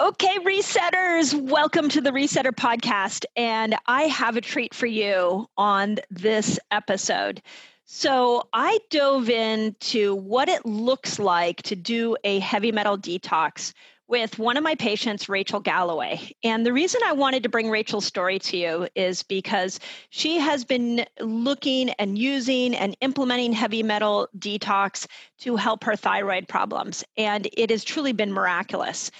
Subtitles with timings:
[0.00, 3.24] Okay, resetters, welcome to the Resetter podcast.
[3.36, 7.42] And I have a treat for you on this episode.
[7.84, 13.74] So, I dove into what it looks like to do a heavy metal detox
[14.06, 16.34] with one of my patients, Rachel Galloway.
[16.42, 19.80] And the reason I wanted to bring Rachel's story to you is because
[20.10, 25.06] she has been looking and using and implementing heavy metal detox
[25.38, 27.04] to help her thyroid problems.
[27.16, 29.10] And it has truly been miraculous.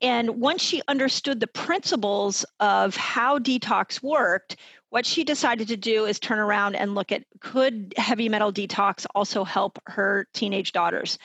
[0.00, 4.56] And once she understood the principles of how detox worked,
[4.90, 9.06] what she decided to do is turn around and look at could heavy metal detox
[9.14, 11.18] also help her teenage daughters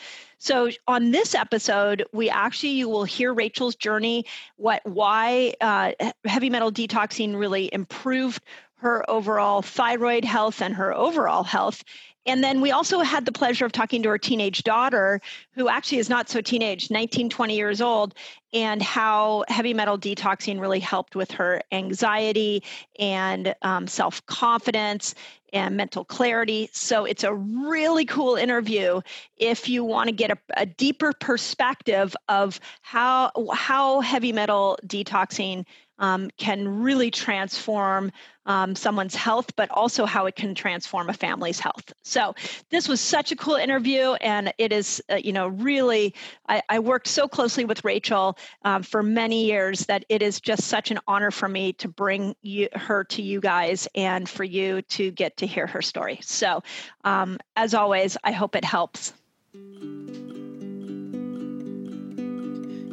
[0.44, 4.25] so on this episode, we actually you will hear Rachel's journey,
[4.57, 5.94] what why uh,
[6.25, 8.44] heavy metal detoxing really improved
[8.75, 11.81] her overall thyroid health and her overall health.
[12.25, 15.21] And then we also had the pleasure of talking to her teenage daughter,
[15.55, 18.16] who actually is not so teenage, 19, 20 years old,
[18.53, 22.64] and how heavy metal detoxing really helped with her anxiety
[23.00, 25.16] and um, self confidence
[25.53, 26.69] and mental clarity.
[26.73, 29.02] So it's a really cool interview
[29.38, 35.66] if you want to get a, a deeper perspective of how how heavy metal detoxing
[35.99, 38.11] um, can really transform
[38.45, 41.94] um, someone's health, but also how it can transform a family's health.
[42.03, 42.36] So
[42.72, 46.13] this was such a cool interview, and it is, uh, you know, really.
[46.47, 50.63] I, I, worked so closely with Rachel um, for many years that it is just
[50.63, 54.81] such an honor for me to bring you, her to you guys and for you
[54.81, 56.19] to get to hear her story.
[56.21, 56.61] So,
[57.03, 59.14] um, as always, I hope it helps.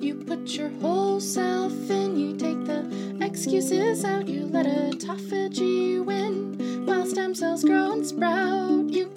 [0.00, 6.86] You put your whole self in, you take the excuses out, you let autophagy win.
[6.86, 8.59] While stem cells grow and sprout,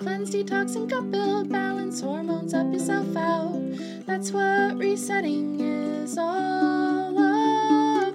[0.04, 3.62] cleanse, detox, and gut build, balance hormones up yourself out.
[4.06, 8.14] That's what resetting is all about.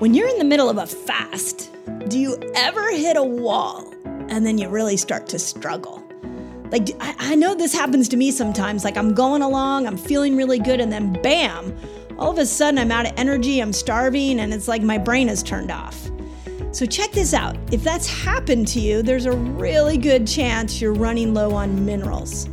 [0.00, 1.70] When you're in the middle of a fast,
[2.08, 3.88] do you ever hit a wall
[4.28, 6.02] and then you really start to struggle?
[6.72, 8.82] Like, I, I know this happens to me sometimes.
[8.82, 11.76] Like, I'm going along, I'm feeling really good, and then bam,
[12.18, 15.28] all of a sudden I'm out of energy, I'm starving, and it's like my brain
[15.28, 16.10] is turned off.
[16.72, 17.56] So, check this out.
[17.70, 22.48] If that's happened to you, there's a really good chance you're running low on minerals.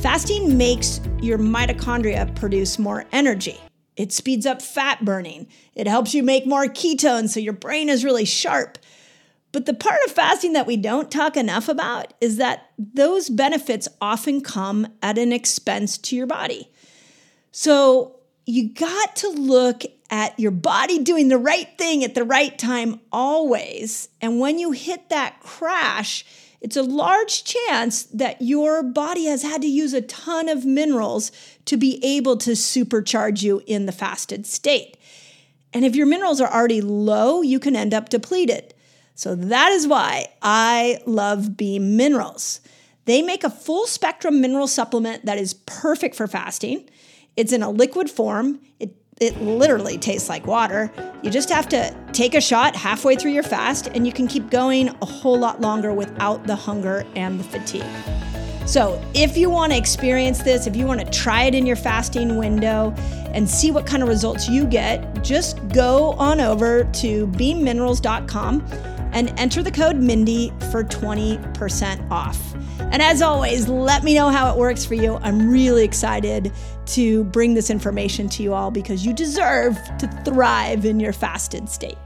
[0.00, 3.60] Fasting makes your mitochondria produce more energy.
[3.96, 5.46] It speeds up fat burning.
[5.74, 8.78] It helps you make more ketones so your brain is really sharp.
[9.52, 13.88] But the part of fasting that we don't talk enough about is that those benefits
[14.00, 16.72] often come at an expense to your body.
[17.52, 18.16] So
[18.46, 23.00] you got to look at your body doing the right thing at the right time
[23.10, 24.08] always.
[24.20, 26.24] And when you hit that crash,
[26.60, 31.32] it's a large chance that your body has had to use a ton of minerals
[31.66, 34.96] to be able to supercharge you in the fasted state.
[35.72, 38.72] And if your minerals are already low, you can end up depleted.
[39.14, 42.60] So that is why I love Beam Minerals.
[43.04, 46.88] They make a full spectrum mineral supplement that is perfect for fasting.
[47.36, 48.60] It's in a liquid form.
[48.80, 50.90] It it literally tastes like water.
[51.22, 54.50] You just have to take a shot halfway through your fast and you can keep
[54.50, 57.84] going a whole lot longer without the hunger and the fatigue.
[58.66, 61.76] So, if you want to experience this, if you want to try it in your
[61.76, 62.94] fasting window
[63.32, 68.66] and see what kind of results you get, just go on over to beamminerals.com
[69.14, 72.38] and enter the code Mindy for 20% off.
[72.80, 75.16] And as always, let me know how it works for you.
[75.22, 76.52] I'm really excited
[76.86, 81.68] to bring this information to you all because you deserve to thrive in your fasted
[81.68, 81.96] state.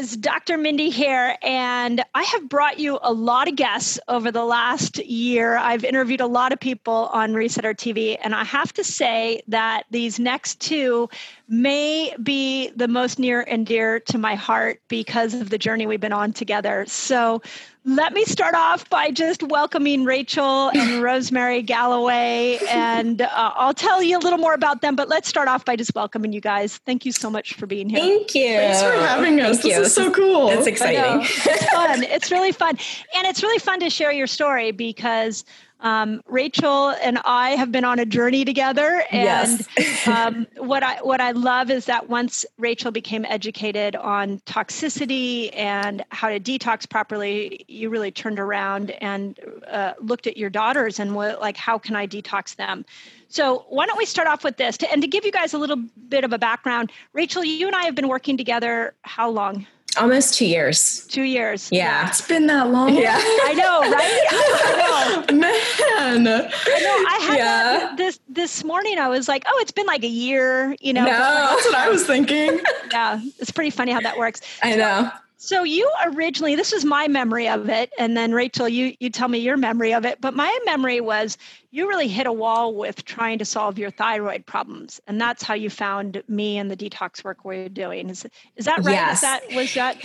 [0.00, 0.58] Resetters, Dr.
[0.58, 5.56] Mindy here, and I have brought you a lot of guests over the last year.
[5.56, 9.84] I've interviewed a lot of people on Resetter TV, and I have to say that
[9.90, 11.08] these next two
[11.48, 16.00] may be the most near and dear to my heart because of the journey we've
[16.00, 16.84] been on together.
[16.86, 17.42] So
[17.84, 24.02] let me start off by just welcoming Rachel and Rosemary Galloway, and uh, I'll tell
[24.02, 24.96] you a little more about them.
[24.96, 26.76] But let's start off by just welcoming you guys.
[26.84, 28.00] Thank you so much for being here.
[28.00, 28.54] Thank you.
[28.56, 29.60] Thanks for having us.
[29.60, 29.82] Thank this you.
[29.82, 30.50] is so cool.
[30.50, 31.22] It's exciting.
[31.22, 32.02] It's fun.
[32.02, 32.76] It's really fun,
[33.16, 35.44] and it's really fun to share your story because
[35.80, 40.06] um, Rachel and I have been on a journey together, and yes.
[40.08, 46.04] um, what I what I love is that once Rachel became educated on toxicity and
[46.10, 49.38] how to detox properly, you really turned around and
[49.68, 52.84] uh, looked at your daughters and what, like, how can I detox them?
[53.28, 54.76] So why don't we start off with this?
[54.78, 57.76] To, and to give you guys a little bit of a background, Rachel, you and
[57.76, 59.66] I have been working together how long?
[59.96, 61.04] Almost two years.
[61.08, 61.68] Two years.
[61.72, 62.08] Yeah.
[62.08, 62.94] It's been that long.
[62.96, 63.16] Yeah.
[63.18, 65.26] I know, right?
[65.26, 65.36] I know.
[65.36, 66.26] Man.
[66.28, 67.04] I know.
[67.08, 67.44] I had Yeah.
[67.78, 68.98] that this this morning.
[68.98, 71.04] I was like, oh, it's been like a year, you know.
[71.04, 71.10] No.
[71.10, 72.60] That's what I was thinking.
[72.92, 74.40] Yeah, it's pretty funny how that works.
[74.64, 75.10] I know.
[75.42, 79.26] So you originally, this is my memory of it, and then Rachel, you you tell
[79.26, 80.20] me your memory of it.
[80.20, 81.38] But my memory was
[81.70, 85.54] you really hit a wall with trying to solve your thyroid problems, and that's how
[85.54, 88.10] you found me and the detox work we're doing.
[88.10, 88.26] Is
[88.56, 88.92] is that right?
[88.92, 89.14] Yes.
[89.14, 89.96] Is that was that?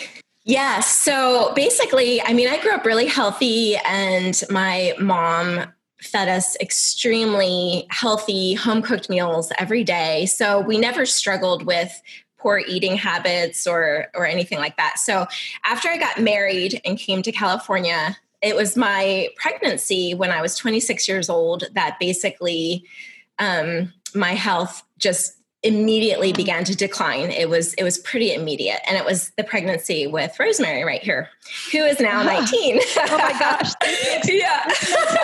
[0.46, 0.88] Yes.
[0.88, 5.66] So basically, I mean, I grew up really healthy, and my mom
[6.00, 10.28] fed us extremely healthy home cooked meals every day.
[10.28, 12.02] So we never struggled with
[12.46, 15.00] poor eating habits or or anything like that.
[15.00, 15.26] So
[15.64, 20.56] after I got married and came to California, it was my pregnancy when I was
[20.56, 22.86] 26 years old that basically
[23.40, 27.32] um, my health just immediately began to decline.
[27.32, 31.30] It was it was pretty immediate, and it was the pregnancy with Rosemary right here,
[31.72, 32.80] who is now 19.
[32.98, 33.72] Oh my gosh,
[34.26, 34.72] yeah.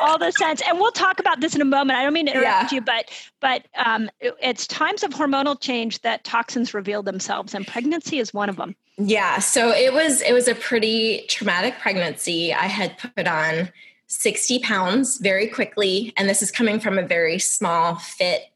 [0.01, 0.61] all the sense.
[0.67, 1.97] And we'll talk about this in a moment.
[1.97, 2.75] I don't mean to interrupt Yeah.
[2.75, 3.09] you, but
[3.39, 8.33] but um, it- it's times of hormonal change that toxins reveal themselves, and pregnancy is
[8.33, 8.75] one of them.
[8.97, 12.53] Yeah, so it was it was a pretty traumatic pregnancy.
[12.53, 13.71] I had put on
[14.07, 18.50] 60 pounds very quickly, and this is coming from a very small fit,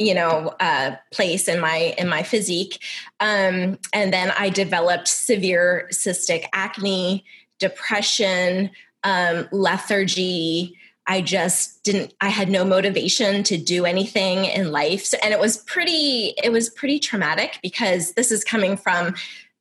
[0.00, 2.82] you know, uh, place in my in my physique.
[3.20, 7.24] Um, and then I developed severe cystic acne,
[7.58, 8.70] depression,
[9.04, 10.74] um, lethargy.
[11.06, 12.14] I just didn't.
[12.22, 16.32] I had no motivation to do anything in life, so, and it was pretty.
[16.42, 19.14] It was pretty traumatic because this is coming from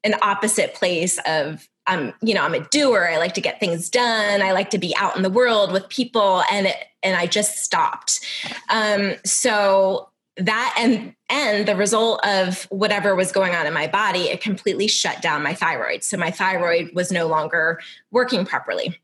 [0.05, 3.09] an opposite place of I'm, you know, I'm a doer.
[3.11, 4.41] I like to get things done.
[4.41, 7.57] I like to be out in the world with people, and it, and I just
[7.57, 8.21] stopped.
[8.69, 10.09] Um, so
[10.39, 14.87] that and and the result of whatever was going on in my body, it completely
[14.87, 16.03] shut down my thyroid.
[16.03, 17.79] So my thyroid was no longer
[18.11, 18.99] working properly.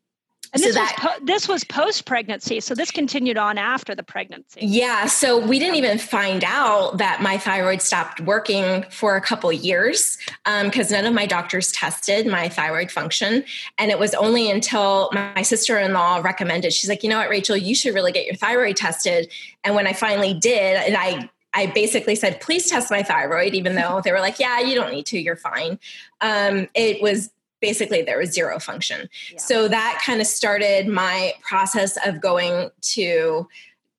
[0.55, 3.93] And So this that- was po- this was post pregnancy, so this continued on after
[3.93, 4.61] the pregnancy.
[4.61, 9.51] Yeah, so we didn't even find out that my thyroid stopped working for a couple
[9.51, 10.17] years
[10.63, 13.43] because none of my doctors tested my thyroid function.
[13.77, 17.29] And it was only until my sister in law recommended, she's like, you know what,
[17.29, 19.29] Rachel, you should really get your thyroid tested.
[19.65, 23.75] And when I finally did, and I I basically said, please test my thyroid, even
[23.75, 25.79] though they were like, yeah, you don't need to, you're fine.
[26.19, 27.29] Um, it was
[27.61, 29.09] basically there was zero function.
[29.31, 29.39] Yeah.
[29.39, 33.47] So that kind of started my process of going to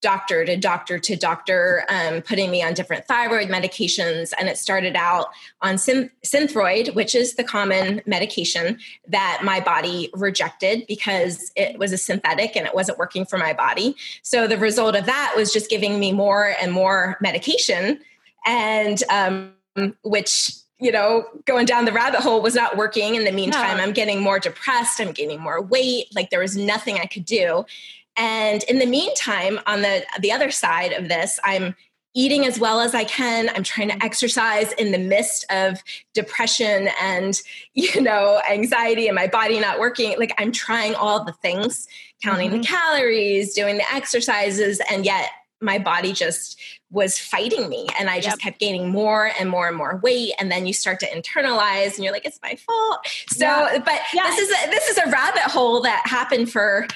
[0.02, 4.32] doctor to doctor to doctor, um, putting me on different thyroid medications.
[4.38, 5.28] And it started out
[5.62, 11.92] on Syn- Synthroid, which is the common medication that my body rejected because it was
[11.92, 13.96] a synthetic and it wasn't working for my body.
[14.22, 17.98] So the result of that was just giving me more and more medication,
[18.44, 19.54] and um,
[20.04, 23.14] which you know, going down the rabbit hole was not working.
[23.14, 23.82] In the meantime, No.
[23.82, 25.00] I'm getting more depressed.
[25.00, 26.14] I'm gaining more weight.
[26.14, 27.64] Like there was nothing I could do.
[28.16, 31.74] And in the meantime, on the the other side of this, I'm
[32.14, 33.50] eating as well as I can.
[33.50, 34.06] I'm trying to mm-hmm.
[34.06, 35.82] exercise in the midst of
[36.14, 37.40] depression and
[37.74, 40.18] you know anxiety and my body not working.
[40.18, 41.86] Like I'm trying all the things,
[42.22, 42.74] counting the mm-hmm.
[42.74, 45.30] calories, doing the exercises, and yet
[45.60, 46.60] my body just
[46.90, 48.38] was fighting me and i just Yep.
[48.40, 52.04] kept gaining more and more and more weight and then you start to internalize and
[52.04, 52.98] you're like it's my fault
[53.30, 53.78] so Yeah.
[53.84, 54.24] but Yeah.
[54.26, 56.86] this is a, this is a rabbit hole that happened for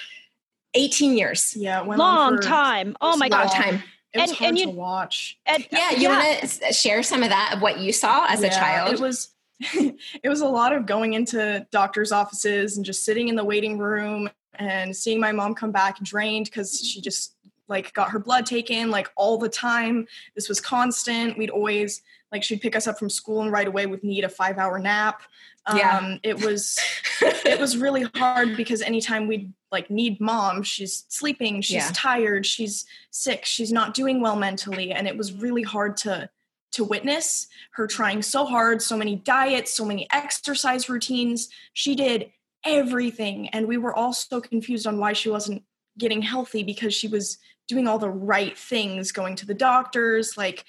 [0.74, 2.96] 18 years Yeah, it went Long for- time.
[3.00, 3.46] Oh my God.
[3.46, 5.38] long time It was And- hard and to you- watch.
[5.46, 8.50] And- yeah you want to share some of that of what you saw as a
[8.50, 13.28] child It was it was a lot of going into doctors' offices and just sitting
[13.28, 17.34] in the waiting room and seeing my mom come back drained because she just
[17.70, 20.06] like got her blood taken like all the time.
[20.34, 21.38] This was constant.
[21.38, 24.28] We'd always like she'd pick us up from school and right away would need a
[24.28, 25.22] five hour nap.
[25.66, 26.16] Um, Yeah.
[26.22, 26.78] it was
[27.22, 31.90] it was really hard because anytime we'd like need mom, she's sleeping, she's Yeah.
[31.94, 36.28] tired, she's sick, she's not doing well mentally, and it was really hard to
[36.72, 41.48] to witness her trying so hard, so many diets, so many exercise routines.
[41.72, 42.30] She did
[42.64, 45.64] everything, and we were all so confused on why she wasn't
[46.00, 47.38] getting healthy because she was
[47.68, 50.64] doing all the right things, going to the doctors, like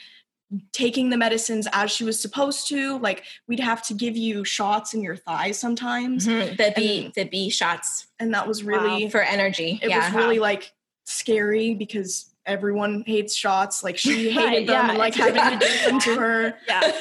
[0.73, 2.99] taking the medicines as she was supposed to.
[2.99, 7.13] Like we'd have to give you shots in your thighs sometimes, Mhm, the b And-
[7.15, 10.73] the b shots and that was really for energy it yeah was really like
[11.05, 13.83] scary because everyone hates shots.
[13.83, 16.41] Like she hated Right, them yeah, and like it's- having to give them to her.
[16.67, 16.81] Yeah.
[16.83, 16.95] It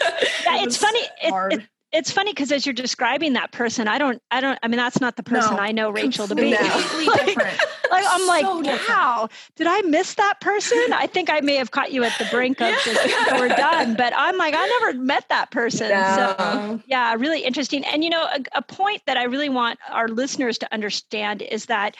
[0.46, 1.00] Yeah, it's was funny.
[1.22, 4.68] It, it, it's funny because as you're describing that person, I don't, I don't, I
[4.68, 6.56] mean, that's not the person No, I know Rachel to be.
[6.56, 7.59] completely like, different.
[7.90, 8.88] like, I'm like, So different.
[8.88, 10.78] wow, did I miss that person?
[10.92, 14.12] I think I may have caught you at the brink of just, we're done, but
[14.16, 15.88] I'm like, I never met that person.
[15.88, 17.85] So yeah, really interesting.
[17.85, 21.66] And you know, a, a point that I really want our listeners to understand is
[21.66, 21.97] that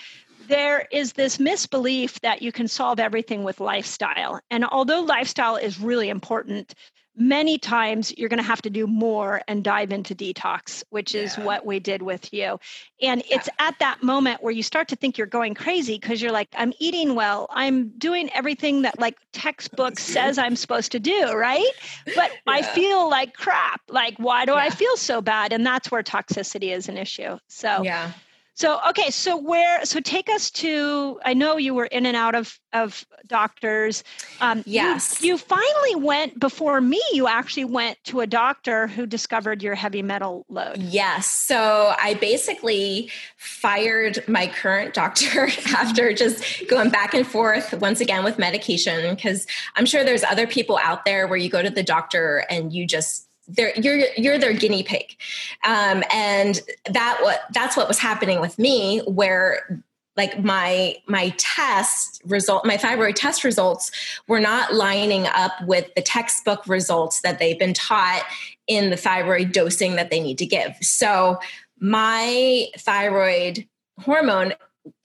[0.47, 4.40] there is this misbelief that you can solve everything with lifestyle.
[4.50, 6.75] And although lifestyle is really important,
[7.20, 11.36] many times you're going to have to do more and dive into detox, which is
[11.36, 11.44] Yeah.
[11.44, 12.58] what we did with you.
[13.02, 16.32] And it's at that moment where you start to think you're going crazy because you're
[16.32, 21.32] like, I'm eating well, I'm doing everything that like textbook says I'm supposed to do,
[21.32, 21.70] right?
[22.16, 23.82] But I feel like crap.
[23.88, 25.52] Like, why do I feel so bad?
[25.52, 27.38] And that's where toxicity is an issue.
[27.48, 28.12] So, Yeah.
[28.61, 29.87] So okay, so where?
[29.87, 31.19] So take us to.
[31.25, 34.05] I know you were in and out of of doctors.
[34.43, 35.23] Um, you- Yes.
[35.23, 37.00] you, finally went before me.
[37.12, 40.76] You actually went to a doctor who discovered your heavy metal load.
[40.79, 41.26] Yes.
[41.26, 48.25] So I basically fired my current doctor after just going back and forth once again
[48.25, 51.83] with medication because I'm sure there's other people out there where you go to the
[51.83, 55.16] doctor and you just they're, you're you're their guinea pig,
[55.64, 59.83] um, and that what that's what was happening with me where
[60.16, 63.90] like my my test result my thyroid test results
[64.28, 68.25] were not lining up with the textbook results that they've been taught
[68.66, 70.76] in the thyroid dosing that they need to give.
[70.80, 71.38] So
[71.78, 73.66] my thyroid
[74.00, 74.52] hormone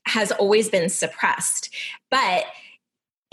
[0.06, 1.74] has always been suppressed
[2.12, 2.46] but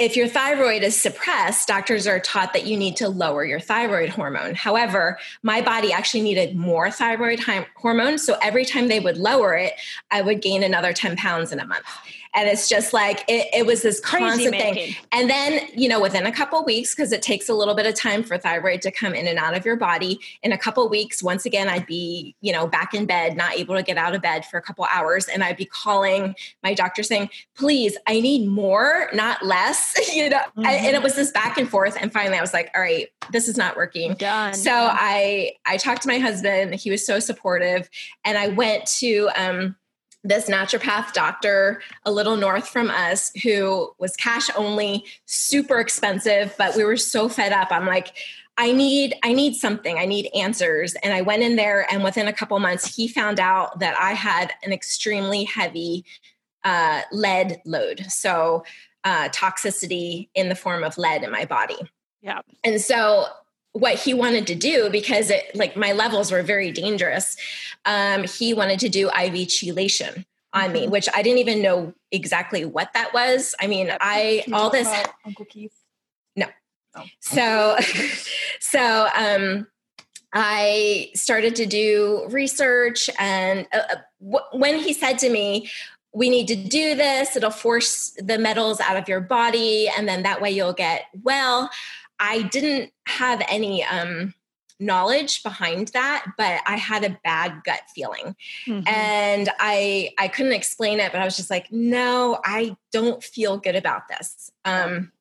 [0.03, 4.09] if your thyroid is suppressed, doctors are taught that you need to lower your thyroid
[4.09, 4.53] hormone.
[4.57, 8.19] However, my body actually needed more thyroid hy- hormone.
[8.19, 9.75] So every time they would lower it,
[10.11, 11.85] I would gain another 10 pounds in a month.
[12.35, 14.95] And it's just like, it, it was this Crazy constant thing.
[15.13, 17.95] And then, you know, within a couple weeks, because it takes a little bit of
[17.95, 21.23] time for thyroid to come in and out of your body, in a couple weeks,
[21.23, 24.23] once again, I'd be, you know, back in bed, not able to get out of
[24.23, 25.29] bed for a couple hours.
[25.29, 30.41] And I'd be calling my doctor saying, please, I need more, not less, you know.
[30.57, 31.97] And, and it was this back and forth.
[32.01, 34.15] And finally, I was like, all right, this is not working.
[34.15, 34.55] Done.
[34.55, 36.75] So I I talked to my husband.
[36.75, 37.89] He was so supportive,
[38.25, 39.77] and I went to um,
[40.25, 46.77] this naturopath doctor a little north from us who was cash only, super expensive, but
[46.77, 47.69] we were so fed up.
[47.71, 48.15] I'm like.
[48.59, 49.99] I need I need something.
[49.99, 50.95] I need answers.
[51.03, 54.13] And I went in there and within a couple months he found out that I
[54.13, 56.05] had an extremely heavy
[56.63, 58.05] uh, lead load.
[58.11, 58.63] So
[59.05, 61.79] uh, toxicity in the form of lead in my body.
[62.21, 62.41] yeah.
[62.63, 63.25] And so
[63.73, 67.37] what he wanted to do because it like my levels were very dangerous.
[67.85, 70.25] Um he wanted to do iv chelation
[70.55, 73.55] on me which i didn't even know exactly what that was.
[73.61, 74.89] I mean i all this
[75.25, 75.75] Uncle Keith.
[76.37, 76.47] No.
[77.21, 77.77] So
[78.61, 79.67] so um
[80.35, 85.71] i started to do research and uh, uh, w- when he said to me
[86.15, 87.37] we need to do this.
[87.37, 91.71] It'll force the metals out of your body and then that way you'll get well
[92.23, 94.33] i didn't have any um
[94.81, 98.35] knowledge behind that but i had a bad gut feeling.
[98.67, 98.89] Mhm.
[98.89, 103.59] and i i couldn't explain it but i was just like no i don't feel
[103.59, 104.51] good about this.
[104.65, 105.13] Um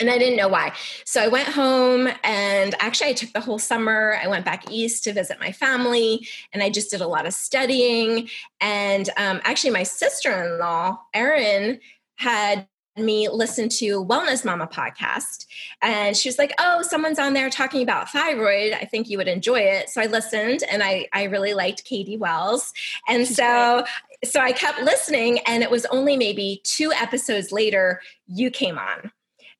[0.00, 0.72] and i didn't know why.
[1.04, 5.04] So i went home and actually i took the whole summer i went back east
[5.04, 8.28] to visit my family and i just did a lot of studying.
[8.60, 11.78] And um, actually my sister-in-law erin
[12.16, 15.46] had me listen to wellness mama podcast
[15.82, 18.72] and she was like oh someone's on there talking about thyroid.
[18.72, 19.88] I think you would enjoy it.
[19.90, 22.72] So i listened and i i really liked katie wells.
[23.08, 23.84] And She's so
[24.24, 29.10] so i kept listening and it was only maybe two episodes later you came on.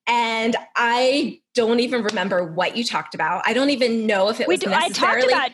[0.06, 3.42] And i don't even remember what you talked about.
[3.46, 5.50] I don't even know if it we was do, I talked necessarily about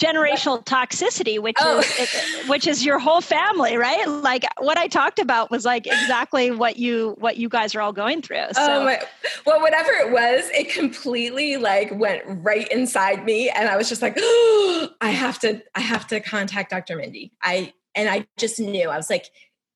[0.00, 1.78] generational toxicity, which Oh.
[1.80, 4.08] is which is your whole family, right?
[4.08, 7.92] Like what I talked about was like exactly what you what you guys are all
[7.92, 8.46] going through.
[8.52, 9.00] So Oh my,
[9.46, 14.00] well, whatever it was, it completely like went right inside me, and I was just
[14.02, 16.96] like, oh, I have to, I have to contact Dr.
[16.96, 17.32] Mindy.
[17.42, 19.26] I and I just knew I was like,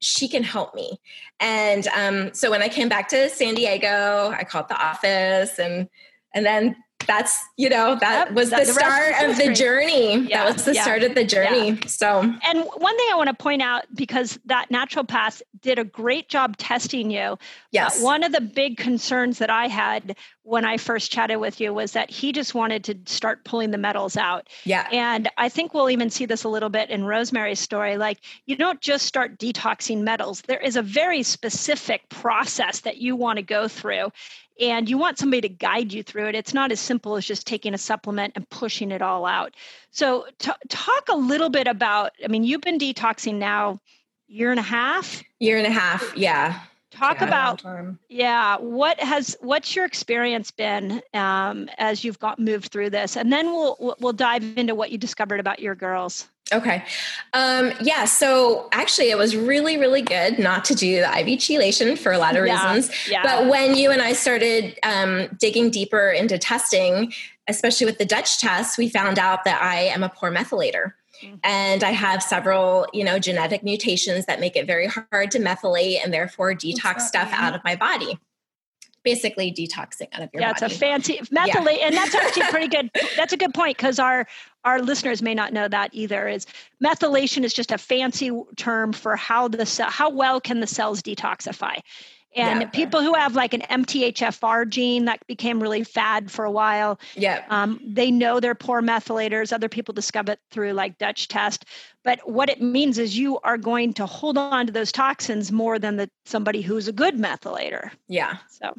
[0.00, 1.00] she can help me.
[1.40, 5.88] And um, so when I came back to San Diego, I called the office, and
[6.35, 6.76] and then
[7.07, 10.27] that's you know that Yep, was that- the the start of the journey.
[10.29, 11.79] Yeah, that was the yeah, start of the journey.
[11.87, 15.85] So And one thing I want to point out because that natural naturopath did a
[15.85, 17.39] great job testing you.
[17.71, 18.01] Yes.
[18.03, 21.93] one of the big concerns that I had when I first chatted with you was
[21.93, 24.49] that he just wanted to start pulling the metals out.
[24.65, 24.87] Yeah.
[24.93, 27.97] And I think we'll even see this a little bit in Rosemary's story.
[27.97, 33.17] Like, you don't just start detoxing metals, there is a very specific process that you
[33.17, 34.13] want to go through.
[34.61, 36.35] And you want somebody to guide you through it.
[36.35, 39.55] It's not as simple as just taking a supplement and pushing it all out.
[39.91, 43.81] So, t- talk a little bit about I mean, you've been detoxing now
[44.29, 46.17] year and a half Year and a half.
[46.17, 46.61] Yeah.
[46.91, 47.27] talk Yeah.
[47.27, 47.63] about
[48.09, 53.33] yeah what has what's your experience been um, as you've got moved through this and
[53.33, 56.85] then we'll we'll- we'll dive into what you discovered about your girls Okay.
[57.33, 58.05] Um, yeah.
[58.05, 62.19] So actually, it was really, really good not to do the IV chelation for a
[62.19, 62.95] lot of Yeah, reasons.
[63.09, 63.23] yeah.
[63.23, 67.13] But when you and I started um, digging deeper into testing,
[67.49, 70.93] especially with the Dutch test, we found out that I am a poor methylator.
[71.23, 71.39] Mhm.
[71.45, 76.01] And I have several, you know, genetic mutations that make it very hard to methylate
[76.05, 78.19] and therefore detox stuff out of my body.
[79.05, 80.43] Basically, detoxing out of your body.
[80.43, 80.65] yeah body.
[80.65, 84.27] it's a fancy methylate and that's actually pretty good that's a good point because our
[84.65, 86.47] our listeners may not know that either is
[86.83, 91.03] methylation is just a fancy term for how the cell how well can the cells
[91.03, 91.79] detoxify
[92.37, 92.69] and Yeah.
[92.69, 97.45] people who have like an mthfr gene that became really fad for a while yeah.
[97.49, 99.53] Um, they know they're poor methylators.
[99.53, 101.64] Other people discover it through like Dutch test.
[102.03, 105.79] But what it means is you are going to hold on to those toxins more
[105.79, 107.91] than the somebody who's a good methylator.
[108.09, 108.38] Yeah.
[108.49, 108.75] So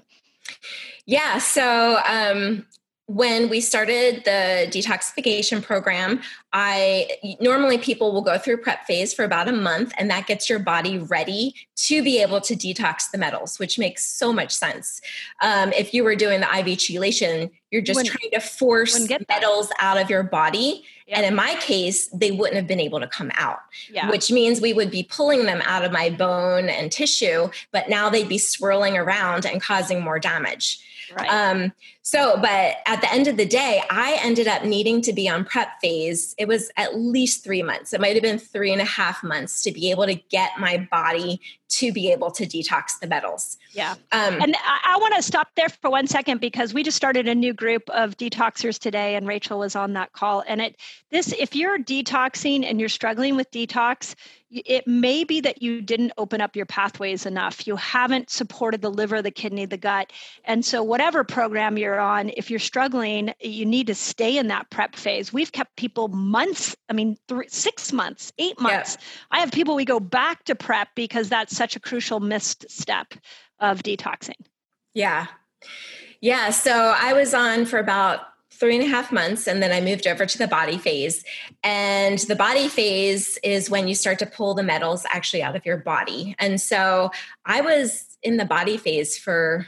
[1.05, 1.37] Yeah.
[1.39, 2.65] So um,
[3.07, 6.21] when we started the detoxification program,
[6.53, 7.07] I
[7.39, 10.57] normally people will go through prep phase for about a month, and that gets your
[10.57, 15.01] body ready to be able to detox the metals, which makes so much sense.
[15.41, 19.97] Um, if you were doing the IV chelation, you're just trying to force metals out
[19.97, 20.83] of your body.
[21.05, 21.17] Yeah.
[21.17, 23.59] And in my case, they wouldn't have been able to come out
[23.91, 27.89] yeah, which means we would be pulling them out of my bone and tissue, but
[27.89, 30.79] now they'd be swirling around and causing more damage.
[31.15, 31.29] Right.
[31.29, 35.27] Um, so, but at the end of the day, I ended up needing to be
[35.27, 36.35] on prep phase.
[36.37, 37.93] It was at least three months.
[37.93, 40.87] It might have been three and a half months to be able to get my
[40.91, 43.57] body to be able to detox the metals.
[43.71, 43.95] yeah.
[44.11, 47.27] Um, And I, I want to stop there for one second because we just started
[47.27, 50.43] a new group of detoxers today, and Rachel was on that call.
[50.47, 50.77] And it
[51.11, 54.15] this if you're detoxing and you're struggling with detox,
[54.51, 57.67] it may be that you didn't open up your pathways enough.
[57.67, 60.13] You haven't supported the liver, the kidney, the gut,
[60.45, 64.69] and so whatever program you're on, if you're struggling, you need to stay in that
[64.69, 65.33] prep phase.
[65.33, 66.75] We've kept people months.
[66.89, 68.97] I mean, three, six months, eight months.
[69.31, 73.13] I have people we go back to prep because that's such a crucial missed step
[73.59, 74.45] of detoxing.
[74.93, 75.27] Yeah.
[76.21, 76.49] Yeah.
[76.49, 80.07] So I was on for about three and a half months and then I moved
[80.07, 81.23] over to the body phase.
[81.63, 85.65] And the body phase is when you start to pull the metals actually out of
[85.65, 86.35] your body.
[86.39, 87.11] And so
[87.45, 89.67] I was in the body phase for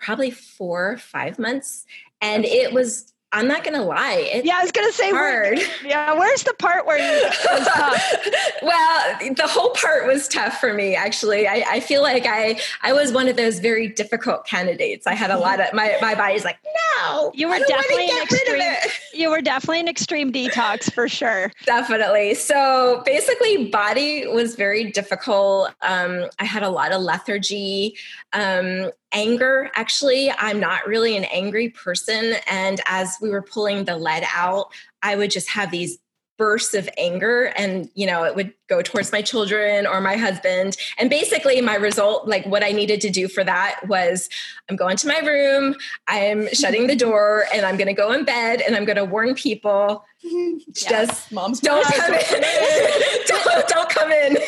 [0.00, 1.84] probably four or five months.
[2.20, 5.44] And it was, I'm not going to lie, it's Yeah, I was gonna say where-
[5.46, 5.58] hard.
[5.84, 8.16] yeah, where's the part where you, was tough?
[8.62, 10.94] well, the whole part was tough for me.
[10.94, 15.06] Actually, I, I feel like I I was one of those very difficult candidates.
[15.08, 16.58] I had a lot of my my body's like,
[17.00, 18.90] no, You were I don't wanna definitely an get rid of extreme-.
[19.14, 21.50] You were definitely an extreme detox for sure.
[21.66, 22.34] Definitely.
[22.34, 25.70] So basically, body was very difficult.
[25.82, 27.96] Um, I had a lot of lethargy,
[28.32, 29.70] um, anger.
[29.74, 32.34] Actually, I'm not really an angry person.
[32.48, 34.72] And as we were pulling the lead out,
[35.02, 35.98] I would just have these
[36.36, 40.76] bursts of anger and you know it would go towards my children or my husband
[40.98, 44.28] and basically my result like what i needed to do for that was
[44.68, 45.76] i'm going to my room
[46.08, 49.04] i'm shutting the door and i'm going to go in bed and i'm going to
[49.04, 50.04] warn people
[50.72, 52.20] just Mom's don't come in.
[53.26, 54.38] don't, don't come in.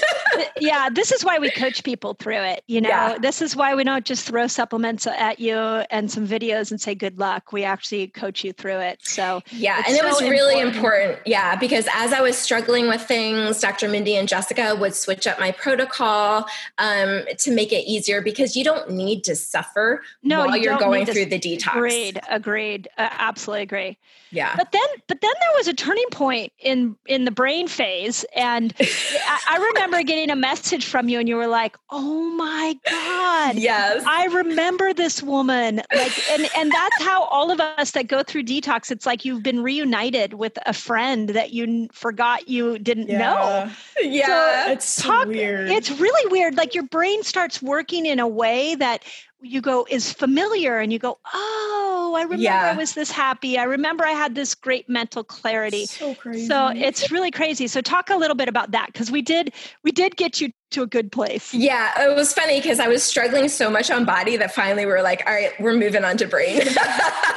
[0.61, 2.63] yeah, this is why we coach people through it.
[2.67, 3.19] You know, Yeah.
[3.19, 6.95] this is why we don't just throw supplements at you and some videos and say
[6.95, 7.53] good luck.
[7.53, 9.01] We actually coach you through it.
[9.03, 10.77] So Yeah, and it was really important.
[10.77, 11.19] important.
[11.27, 13.89] Yeah, because as I was struggling with things, Dr.
[13.89, 16.47] Mindy and Jessica would switch up my protocol
[16.79, 20.79] um, to make it easier because you don't need to suffer no, while you you're
[20.79, 21.77] going through the detox.
[21.77, 23.99] Agreed, agreed, uh, absolutely agree.
[24.33, 24.55] Yeah.
[24.57, 28.75] But then, but then there was a turning point in in the brain phase, and
[28.81, 33.57] I, I remember getting a message from you, and you were like, "Oh my god."
[33.57, 34.05] Yes.
[34.07, 35.83] I remember this woman.
[35.95, 39.43] Like and and that's how all of us that go through detox it's like you've
[39.43, 43.71] been reunited with a friend that you forgot you didn't know.
[44.01, 44.71] yeah.
[44.71, 45.71] it's so talk- weird.
[45.71, 46.57] It's really weird.
[46.57, 49.05] Like your brain starts working in a way that
[49.41, 52.73] you go is familiar and you go, oh, I remember Yeah.
[52.73, 53.59] I was this happy.
[53.59, 55.87] I remember I had this great mental clarity.
[55.87, 56.47] So crazy.
[56.47, 57.67] So it's really crazy.
[57.67, 60.83] So talk a little bit about that because we did we did get you to
[60.83, 61.55] a good place.
[61.55, 64.93] Yeah, it was funny because I was struggling so much on body that finally we
[64.93, 66.63] are like, all right, we're moving on to brain.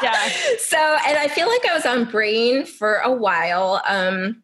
[0.01, 0.29] Yeah.
[0.59, 4.43] So, and I feel like I was on brain for a while, um,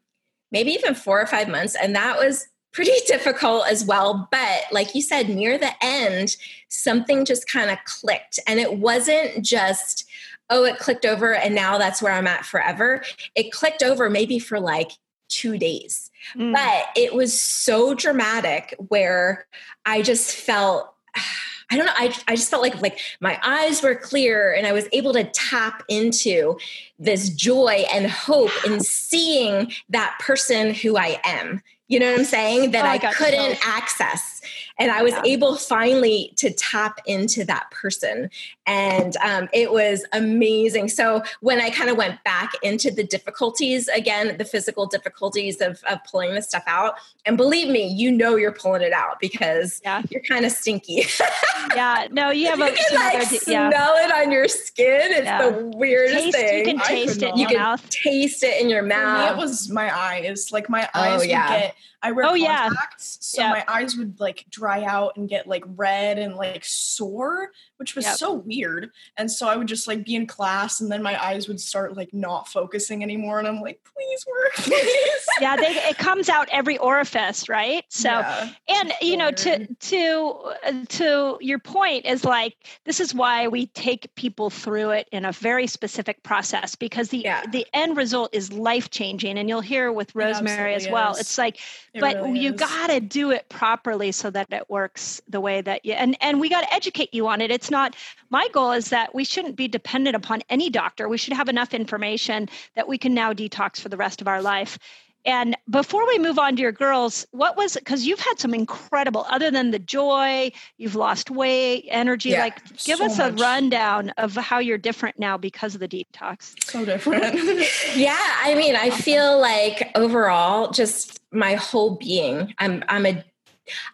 [0.52, 1.76] maybe even four or five months.
[1.82, 4.28] And that was pretty difficult as well.
[4.32, 6.36] But like you said, near the end,
[6.68, 8.38] something just kind of clicked.
[8.46, 10.06] And it wasn't just,
[10.50, 13.02] oh, it clicked over and now that's where I'm at forever.
[13.34, 14.92] It clicked over maybe for like
[15.30, 16.54] two days Mm.
[16.54, 19.46] but it was so dramatic where
[19.86, 20.92] i just felt
[21.70, 24.72] i don't know I, I just felt like like my eyes were clear and i
[24.72, 26.58] was able to tap into
[26.98, 32.26] this joy and hope in seeing that person who i am you know what i'm
[32.26, 33.60] saying that Oh, I i couldn't chills.
[33.63, 34.41] access
[34.78, 35.22] and i was Yeah.
[35.26, 38.30] able finally to tap into that person
[38.68, 43.88] and um, it was amazing so when i kind of went back into the difficulties
[43.90, 48.36] again the physical difficulties of, of pulling this stuff out and believe me you know
[48.36, 50.02] you're pulling it out because Yeah.
[50.10, 51.04] you're kind of stinky
[51.76, 52.08] Yeah.
[52.12, 55.12] No, you have you a can some like other d- smell it on your skin
[55.12, 55.50] it's Yeah.
[55.50, 57.36] the weirdest Taste, thing you can I taste it in.
[57.38, 57.90] You your can mouth.
[57.90, 60.52] taste it in your For me, mouth it was my eyes.
[60.52, 61.52] Like my Oh, eyes yeah.
[61.52, 61.76] would get.
[62.06, 62.68] I wear Oh, yeah.
[62.68, 63.50] contacts, so Yeah.
[63.50, 68.06] my eyes would like dry out and get like red and like sore, which was
[68.06, 68.18] Yep.
[68.18, 68.91] so weird.
[69.18, 71.98] And so I would just like be in class, and then my eyes would start
[71.98, 75.26] like not focusing anymore, and I'm like, please work, please.
[75.41, 77.84] Yeah, they, it comes out every orifice, right?
[77.89, 78.50] So Yeah.
[78.70, 83.65] and you know to to uh, to your point is like this is why we
[83.68, 87.44] take people through it in a very specific process because the Yeah.
[87.52, 91.22] the end result is life changing and you'll hear with rosemary as well is.
[91.22, 91.58] it's like
[91.96, 95.62] It but really you got to do it properly so that it works the way
[95.62, 97.52] that you and and we got to educate you on it.
[97.52, 97.96] It's not
[98.30, 101.08] my goal is that we shouldn't be dependent upon any doctor.
[101.08, 104.42] We should have enough information that we can now detox for the rest of our
[104.42, 104.78] life
[105.26, 109.26] and before we move on to your girls what was because you've had some incredible
[109.30, 113.42] other than the joy you've lost weight energy Yeah, like give so us a much.
[113.42, 117.36] rundown of how you're different now because of the detox so different.
[117.96, 123.24] Yeah, I mean, I feel like overall, just my whole being, I'm I'm a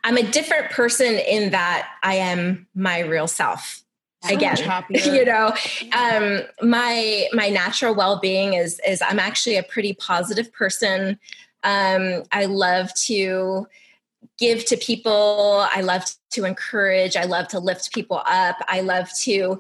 [0.03, 3.80] I'm a different person in that I am my real self.
[4.23, 4.57] So Again,
[4.89, 5.53] you know,
[5.97, 11.19] um, my my natural well being is is I'm actually a pretty positive person.
[11.63, 13.67] Um, I love to
[14.37, 15.67] give to people.
[15.71, 17.15] I love to encourage.
[17.15, 18.57] I love to lift people up.
[18.67, 19.59] I love to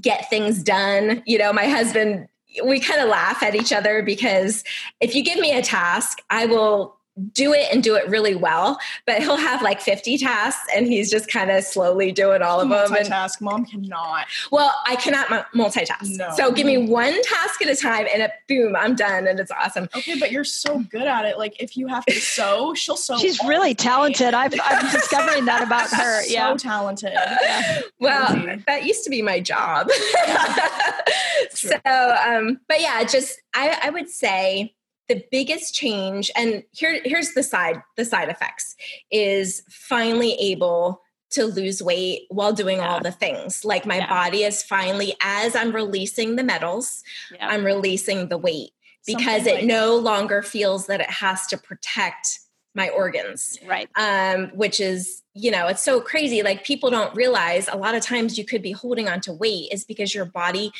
[0.00, 1.22] get things done.
[1.26, 2.28] You know, my husband,
[2.64, 4.64] we kind of laugh at each other because
[5.00, 6.96] if you give me a task, I will
[7.32, 11.10] do it and do it really well, but he'll have like 50 tasks and he's
[11.10, 12.94] just kind of slowly doing all of them.
[12.94, 13.40] And Multitask.
[13.40, 14.26] Mom cannot.
[14.50, 16.16] well, I cannot multitask.
[16.16, 16.30] No.
[16.34, 19.50] So give me one task at a time and it, boom, I'm done and it's
[19.50, 19.88] awesome.
[19.96, 21.38] Okay, but you're so good at it.
[21.38, 23.18] Like if you have to sew, she'll sew.
[23.18, 23.84] she's really day.
[23.84, 27.12] talented I've, I'm discovering that about her So yeah talented.
[27.98, 28.62] Well, Crazy.
[28.66, 29.88] that used to be my job.
[31.54, 31.70] True.
[31.84, 34.74] so, um, but yeah, just I, I would say
[35.10, 38.76] the biggest change, and here here's the side the side effects
[39.10, 43.64] is finally able to lose weight while doing all the things.
[43.64, 44.08] Like my Yeah.
[44.08, 47.48] body is finally, as I'm releasing the metals, yeah.
[47.48, 48.70] I'm releasing the weight
[49.04, 52.38] because Something it like- no longer feels that it has to protect
[52.74, 53.58] my organs.
[53.66, 53.88] Right.
[53.96, 56.42] Um, which is you know it's so crazy.
[56.44, 59.72] Like people don't realize a lot of times you could be holding on to weight
[59.72, 60.70] is because your body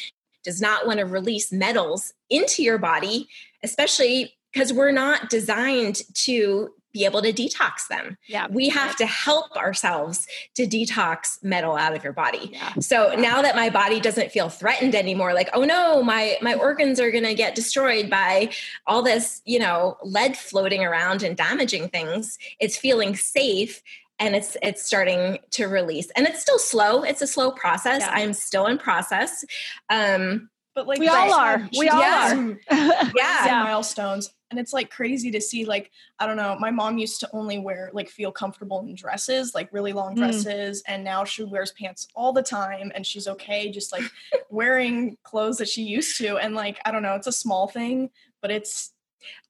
[0.44, 3.28] does not want to release metals into your body
[3.62, 9.06] especially because we're not designed to be able to detox them yeah we have to
[9.06, 14.00] help ourselves to detox metal out of your body yeah so now that my body
[14.00, 18.50] doesn't feel threatened anymore, like, oh no, my my organs are gonna get destroyed by
[18.86, 23.82] all this, you know, lead floating around and damaging things, it's feeling safe
[24.18, 26.10] and it's it's starting to release.
[26.16, 27.02] And it's still slow.
[27.02, 28.02] It's a slow process.
[28.02, 28.10] Yeah.
[28.12, 29.44] I'm still in process.
[29.88, 31.58] Um But like We you all are.
[31.78, 32.58] We she's all got are.
[33.14, 33.44] yeah.
[33.46, 33.62] Yeah.
[33.64, 37.28] milestones and it's like crazy to see like i don't know my mom used to
[37.34, 40.18] only wear like feel comfortable in dresses like really long Mm.
[40.20, 44.02] dresses and now she wears pants all the time and she's okay just like
[44.50, 48.10] wearing clothes that she used to and like i don't know it's a small thing
[48.40, 48.92] but it's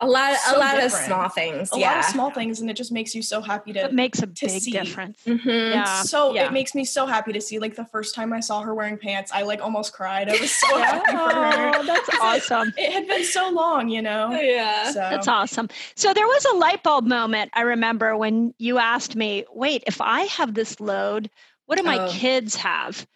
[0.00, 1.70] A lot So a lot of small things.
[1.72, 1.88] a yeah.
[1.90, 4.26] lot of small things and it just makes you so happy to it makes a
[4.26, 4.70] to big see.
[4.70, 5.70] difference Mhm.
[5.72, 6.46] yeah so yeah.
[6.46, 8.96] it makes me so happy to see like the first time i saw her wearing
[8.98, 10.84] pants i like almost cried i was so Yeah.
[10.84, 14.84] happy for her Oh, that's awesome it had been so long you know Yeah.
[14.90, 15.68] so That's awesome.
[15.96, 20.00] So there was a light bulb moment I remember when you asked me, wait, if
[20.00, 21.30] I have this load,
[21.66, 22.08] What do my Oh.
[22.10, 23.06] kids have?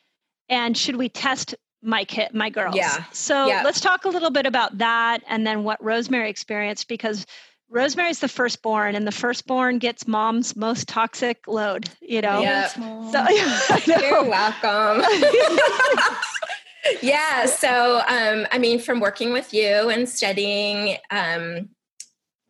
[0.49, 2.77] And should we test my kid, my girls?
[2.77, 3.05] Yeah.
[3.13, 3.63] So Yeah.
[3.65, 7.27] let's talk a little bit about that and then what Rosemary experienced because
[7.69, 12.41] Rosemary's the firstborn and the firstborn gets mom's most toxic load, you know?
[12.41, 12.69] Yeah.
[12.69, 13.99] So, I know.
[13.99, 15.03] You're welcome.
[17.03, 17.47] yeah.
[17.47, 21.71] So, um, I mean, from working with you and studying, um,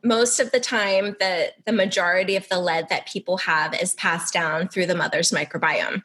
[0.05, 4.35] most of the time, the the majority of the lead that people have is passed
[4.35, 6.03] down through the mother's microbiome,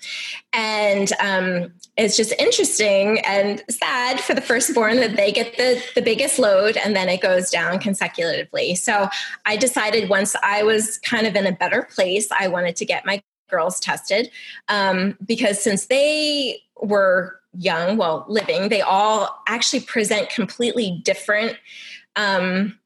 [0.53, 6.01] and um, it's just interesting and sad for the firstborn that they get the the
[6.01, 8.75] biggest load, and then it goes down consecutively.
[8.75, 9.09] So,
[9.45, 13.05] I decided once I was kind of in a better place, I wanted to get
[13.05, 14.31] my girls tested
[14.69, 21.57] um, because since they were young, well, living, they all actually present completely different.
[22.15, 22.78] Um,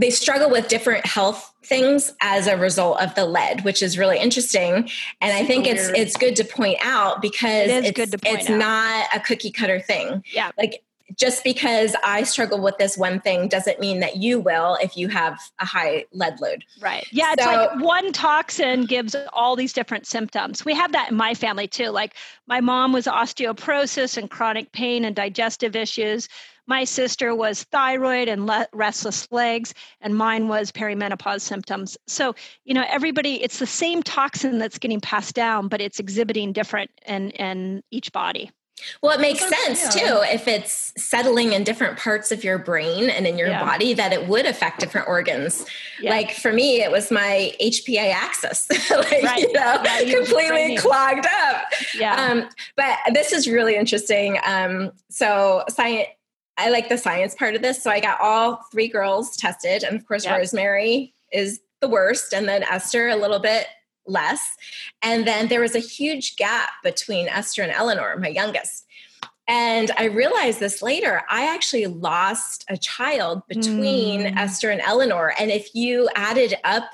[0.00, 4.18] they struggle with different health things as a result of the lead, which is really
[4.18, 4.88] interesting.
[5.20, 8.40] And I think it's it's good to point out because It it's, good to point
[8.40, 8.58] it's out.
[8.58, 10.24] not a cookie cutter thing.
[10.32, 10.50] Yeah.
[10.56, 10.82] Like
[11.16, 15.08] just because I struggle with this one thing doesn't mean that you will if you
[15.08, 16.64] have a high lead load.
[16.80, 17.06] Right.
[17.10, 17.32] Yeah.
[17.32, 20.64] It's like one toxin gives all these different symptoms.
[20.64, 21.88] We have that in my family too.
[21.90, 22.14] Like
[22.46, 26.28] my mom was osteoporosis and chronic pain and digestive issues.
[26.70, 31.98] My sister was thyroid and le- restless legs, and mine was perimenopause symptoms.
[32.06, 36.52] So, you know, everybody, it's the same toxin that's getting passed down, but it's exhibiting
[36.52, 38.52] different in, in each body.
[39.02, 43.26] Well, it makes sense too if it's settling in different parts of your brain and
[43.26, 43.64] in your Yeah.
[43.64, 45.66] body that it would affect different organs.
[46.00, 46.10] Yeah.
[46.10, 49.40] Like for me, it was my HPA axis, like Right.
[49.40, 51.64] you know, Yeah, completely clogged up.
[51.98, 52.14] yeah.
[52.30, 54.38] Um, but this is really interesting.
[54.46, 56.06] Um, so science.
[56.60, 57.82] I like the science part of this.
[57.82, 60.36] So I got all three girls tested, and of course, Yeah.
[60.36, 63.66] Rosemary is the worst, and then Esther a little bit
[64.06, 64.40] less.
[65.02, 68.84] And then there was a huge gap between Esther and Eleanor, my youngest.
[69.48, 71.22] And I realized this later.
[71.28, 74.36] I actually lost a child between Mm.
[74.36, 75.34] Esther and Eleanor.
[75.38, 76.90] And if you added up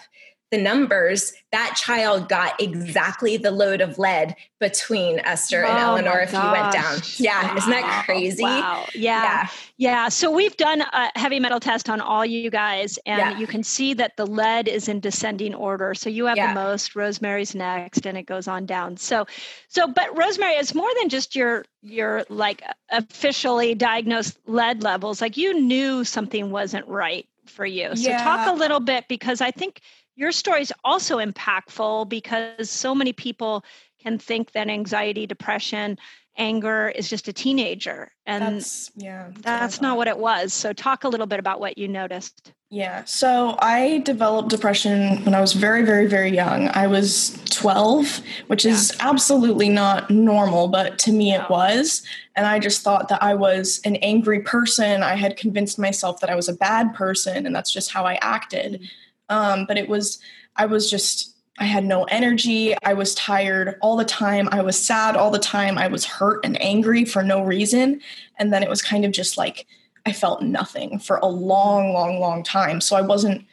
[0.53, 6.15] the numbers, that child got exactly the load of lead between Esther and Oh Eleanor
[6.15, 6.95] my if you went down.
[6.97, 7.19] gosh.
[7.21, 8.43] Yeah, isn't that crazy?
[8.45, 8.87] Wow.
[8.95, 9.23] Yeah.
[9.23, 9.49] Yeah.
[9.79, 13.39] Yeah, so we've done a heavy metal test on all you guys, and Yeah.
[13.39, 15.95] you can see that the lead is in descending order.
[15.95, 16.55] So you have Yeah.
[16.55, 18.97] the most, Rosemary's next, and it goes on down.
[18.97, 19.27] So,
[19.69, 25.21] so, but Rosemary, it's more than just your your like officially diagnosed lead levels.
[25.21, 27.95] Like you knew something wasn't right for you.
[27.97, 29.81] So talk a little bit because I think
[30.17, 33.65] your story is also impactful because so many people
[34.03, 35.99] can think that anxiety, depression,
[36.37, 39.31] anger is just a teenager, and That's yeah.
[39.41, 40.53] that's not what it was.
[40.53, 42.53] So, talk a little bit about what you noticed.
[42.69, 43.05] Yeah.
[43.05, 46.69] So I developed depression when I was very, very, very young.
[46.71, 52.03] I was 12, which is absolutely not normal, but to me it was.
[52.35, 55.05] And I just thought that I was an angry person.
[55.05, 58.15] I had convinced myself that I was a bad person, and that's just how I
[58.15, 58.81] acted.
[58.83, 58.89] Mm.
[59.29, 60.19] Um, but it was,
[60.57, 62.75] I was just, I had no energy.
[62.85, 64.49] I was tired all the time.
[64.53, 65.79] I was sad all the time.
[65.79, 68.01] I was hurt and angry for no reason.
[68.39, 69.67] And then it was kind of just like,
[70.05, 72.81] I felt nothing for a long, long, long time.
[72.81, 73.45] So I wasn't,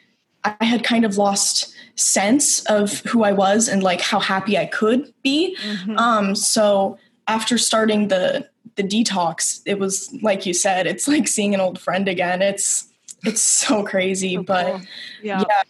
[0.44, 4.66] I had kind of lost sense of who I was and like how happy I
[4.66, 5.56] could be.
[5.62, 5.98] Mm-hmm.
[5.98, 11.54] Um, so after starting the the detox, it was like you said, it's like seeing
[11.54, 12.42] an old friend again.
[12.42, 12.88] It's
[13.24, 14.80] it's so crazy, So but cool.
[15.22, 15.42] yeah.
[15.48, 15.62] yeah.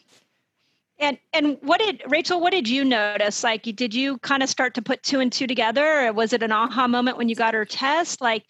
[1.01, 2.41] And and what did Rachel?
[2.41, 3.43] What did you notice?
[3.43, 6.43] Like, did you kind of start to put two and two together, or was it
[6.43, 8.21] an aha moment when you got her test?
[8.21, 8.45] Like,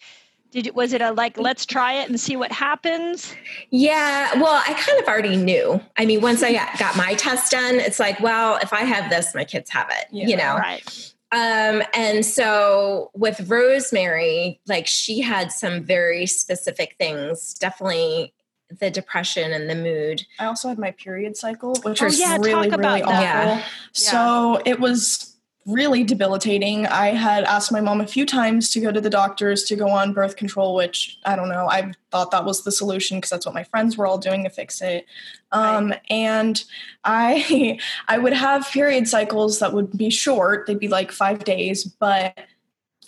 [0.51, 3.33] did was it a like let's try it and see what happens?
[3.71, 5.81] Yeah, well, I kind of already knew.
[5.97, 9.09] I mean, once I got got my test done, it's like, well, if I have
[9.09, 10.27] this, my kids have it, Yeah.
[10.27, 10.55] you know?
[10.55, 11.13] Right.
[11.31, 18.33] Um, and so with Rosemary, like she had some very specific things, definitely
[18.79, 20.25] the depression and the mood.
[20.39, 23.11] I also had my period cycle, which Oh, was yeah, really, talk really about awful.
[23.21, 23.57] that.
[23.59, 23.63] Yeah.
[23.93, 25.31] So it was
[25.67, 26.85] really debilitating.
[26.85, 29.89] I had asked my mom a few times to go to the doctors to go
[29.89, 31.67] on birth control, which I don't know.
[31.67, 34.49] I thought that was the solution because that's what my friends were all doing to
[34.51, 35.07] fix it.
[35.51, 36.63] Um, And
[37.03, 40.67] I, I would have period cycles that would be short.
[40.67, 42.37] They'd be like five days, but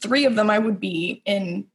[0.02, 1.68] three of them I would be in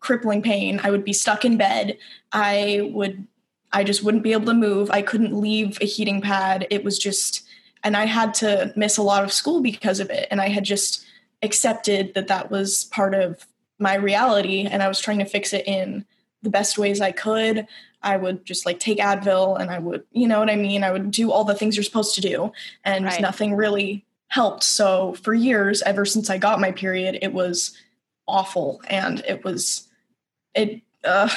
[0.00, 0.80] crippling pain.
[0.82, 1.96] I would be stuck in bed.
[2.32, 3.26] I would,
[3.74, 4.90] I just wouldn't be able to move.
[4.90, 6.66] I couldn't leave a heating pad.
[6.70, 7.42] It was just,
[7.82, 10.28] and I had to miss a lot of school because of it.
[10.30, 11.04] And I had just
[11.42, 13.46] accepted that that was part of
[13.78, 16.06] my reality, and I was trying to fix it in
[16.42, 17.66] the best ways I could.
[18.02, 20.84] I would just like take Advil, and I would, you know what I mean.
[20.84, 22.52] I would do all the things you're supposed to do,
[22.84, 23.20] and Right.
[23.20, 24.62] nothing really helped.
[24.62, 27.76] So for years, ever since I got my period, it was
[28.26, 29.88] awful and it was
[30.54, 31.28] it uh,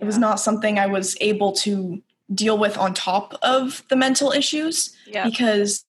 [0.00, 2.02] it was not something I was able to
[2.34, 5.24] deal with on top of the mental issues Yeah.
[5.24, 5.84] because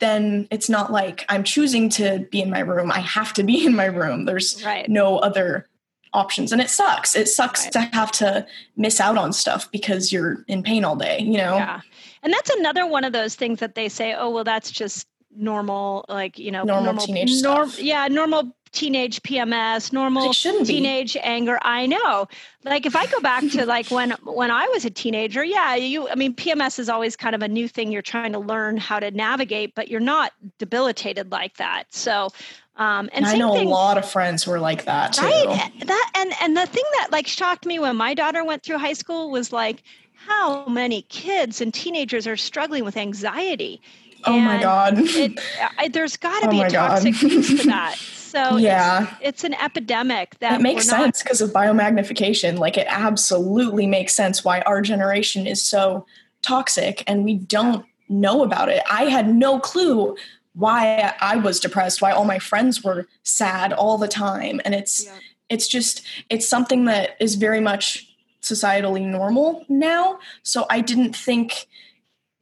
[0.00, 2.90] then it's not like I'm choosing to be in my room.
[2.90, 4.24] I have to be in my room.
[4.24, 4.88] There's Right.
[4.88, 5.68] no other
[6.12, 7.16] options and it sucks.
[7.16, 7.72] It sucks Right.
[7.72, 11.56] to have to miss out on stuff because you're in pain all day, you know?
[11.56, 11.80] Yeah.
[12.22, 15.06] And that's another one of those things that they say, oh, well, that's just
[15.36, 17.82] normal, like, you know, Normal teenage norm- stuff.
[17.82, 20.74] Yeah, normal teenage PMS, normal shouldn't be.
[20.74, 21.58] teenage anger.
[21.62, 22.26] I know.
[22.64, 26.08] Like if I go back to like when when I was a teenager, yeah, you
[26.08, 29.00] I mean PMS is always kind of a new thing you're trying to learn how
[29.00, 31.84] to navigate, but you're not debilitated like that.
[31.94, 32.30] So
[32.76, 35.22] um and And I know thing, a lot of friends who are like that too.
[35.22, 38.78] right that and and the thing that like shocked me when my daughter went through
[38.78, 39.82] high school was like
[40.14, 43.80] how many kids and teenagers are struggling with anxiety
[44.26, 44.94] Oh my god.
[44.98, 45.38] it,
[45.78, 47.04] I, there's got to Oh be a God.
[47.04, 47.96] toxic piece to that
[48.34, 49.02] so Yeah.
[49.20, 52.58] it's, it's an epidemic that It makes sense because of biomagnification.
[52.58, 56.06] Like it absolutely makes sense why our generation is so
[56.42, 58.82] toxic and we don't know about it.
[58.90, 60.16] I had no clue
[60.54, 64.60] why I was depressed, why all my friends were sad all the time.
[64.64, 65.12] And it's Yeah.
[65.48, 68.08] it's just it's something that is very much
[68.42, 70.18] societally normal now.
[70.42, 71.66] So I didn't think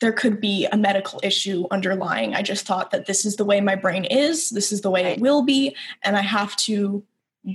[0.02, 2.34] there could be a medical issue underlying.
[2.34, 5.04] I just thought that this is the way my brain is, this is the way
[5.04, 7.02] it will be, and I have to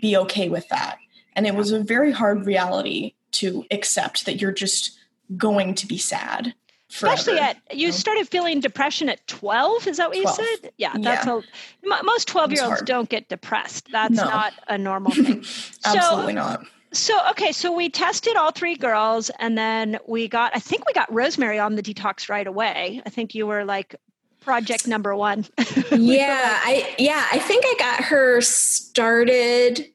[0.02, 0.98] be okay with that.
[1.36, 4.98] And it was a very hard reality to accept that you're just
[5.36, 6.54] going to be sad.
[6.90, 10.38] especially at you started feeling depression at 12 is that what 12.
[10.40, 11.44] you said yeah that's a
[11.84, 14.24] mo- most 12 year olds don't get depressed that's No.
[14.24, 15.44] not a normal thing
[15.84, 16.62] Absolutely so not.
[16.98, 20.94] So okay so we tested all three girls and then we got i think we
[20.94, 23.96] got rosemary on the detox right away i think you were like
[24.42, 25.46] project number one
[25.92, 29.88] yeah, I yeah, I think I got her started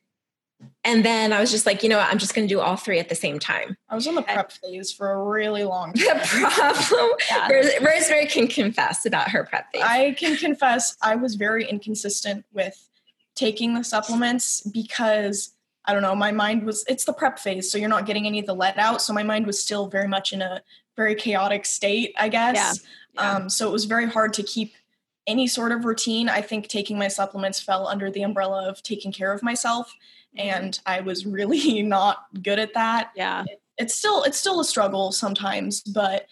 [0.84, 2.76] and then I was just like, you know what, I'm just going to do all
[2.76, 3.76] three at the same time.
[3.88, 6.18] I was on the prep phase for a really long time.
[6.18, 7.48] The problem, Yeah.
[7.48, 9.82] Ros- Rosemary can confess about her prep phase.
[9.84, 12.88] I can confess I was very inconsistent with
[13.34, 17.78] taking the supplements because I don't know, my mind was it's the prep phase, so
[17.78, 19.02] you're not getting any of the let out.
[19.02, 20.62] So my mind was still very much in a
[20.96, 22.56] very chaotic state, I guess.
[22.56, 22.72] Yeah.
[23.14, 23.32] Yeah.
[23.32, 24.74] Um, so it was very hard to keep
[25.26, 26.28] any sort of routine.
[26.28, 29.92] I think taking my supplements fell under the umbrella of taking care of myself.
[30.36, 33.44] And I was really not good at that yeah
[33.78, 36.26] it's still it's still a struggle sometimes but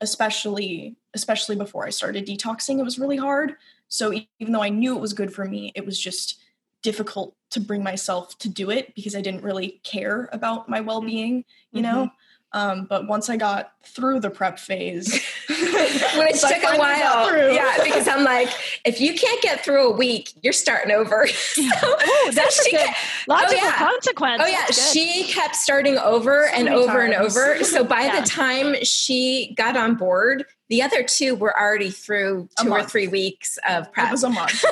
[0.00, 3.54] especially especially before i started detoxing it was really hard
[3.88, 6.40] so even though i knew it was good for me it was just
[6.86, 11.44] difficult to bring myself to do it because i didn't really care about my well-being
[11.72, 12.08] you know
[12.52, 15.08] um, but once i got through the prep phase
[15.48, 17.52] Which so took a while.
[17.52, 18.48] Yeah, because I'm like,
[18.84, 21.26] if you can't get through a week, you're starting over.
[21.54, 23.78] so, oh that's she a good kept- logical yeah.
[23.78, 27.62] consequence Oh yeah, she kept starting over So and many over and over.
[27.64, 28.20] So by Yeah.
[28.20, 33.08] the time she got on board, the other two were already through two or three
[33.08, 34.08] weeks of prep.
[34.08, 34.64] it was a month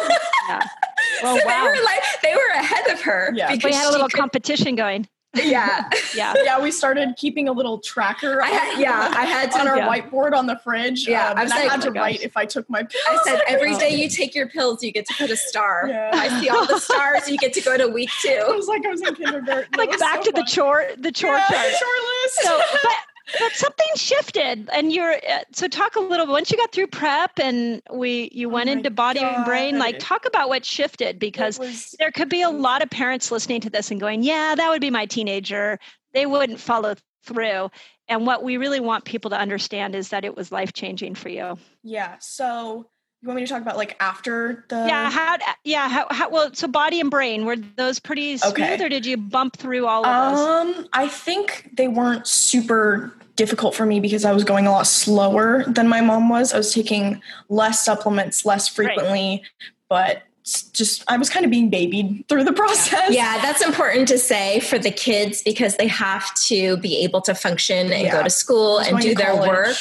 [0.49, 0.61] yeah.
[1.23, 3.33] Well so wow they were like they were ahead of her.
[3.35, 3.53] Yeah.
[3.55, 5.09] because we had a little could- competition going
[5.43, 5.91] yeah.
[6.15, 9.67] yeah yeah we started keeping a little tracker I had, yeah, I had to on
[9.67, 9.89] our Yeah.
[9.89, 12.23] whiteboard on the fridge Yeah, um, I was and i had oh to my write
[12.23, 13.81] if i took my pills I said every Oh.
[13.85, 15.87] you take your pills, you get to put a star.
[15.89, 16.11] Yeah.
[16.15, 17.29] I see all the stars.
[17.29, 18.29] You get to go to week two.
[18.29, 21.11] it was like i was in kindergarten like was back so to the chore the
[21.11, 22.35] chore yeah, chart chore list.
[22.43, 22.93] so but
[23.39, 27.39] but something shifted and you're uh, so talk a little once you got through prep
[27.39, 31.59] and we you went Oh into body and brain like talk about what shifted because
[31.59, 34.69] was- there could be a lot of parents listening to this and going yeah that
[34.71, 35.79] would be my teenager.
[36.13, 37.71] They wouldn't follow through
[38.09, 41.29] and what we really want people to understand is that it was life changing for
[41.29, 41.59] you.
[41.83, 42.17] Yeah.
[42.21, 42.87] So
[43.25, 44.77] you want me to talk about like after the?
[44.87, 48.85] yeah how yeah how, how well so body and brain were those pretty smooth Okay.
[48.85, 53.75] or did you bump through all of those Um, I think they weren't super difficult
[53.75, 56.53] for me because I was going a lot slower than my mom was.
[56.53, 59.43] I was taking less supplements less frequently,
[59.89, 60.23] but
[60.75, 63.11] just I was kind of being babied through the process.
[63.11, 67.35] Yeah, that's important to say for the kids because they have to be able to
[67.35, 69.49] function and go to school and do to their college.
[69.49, 69.77] work.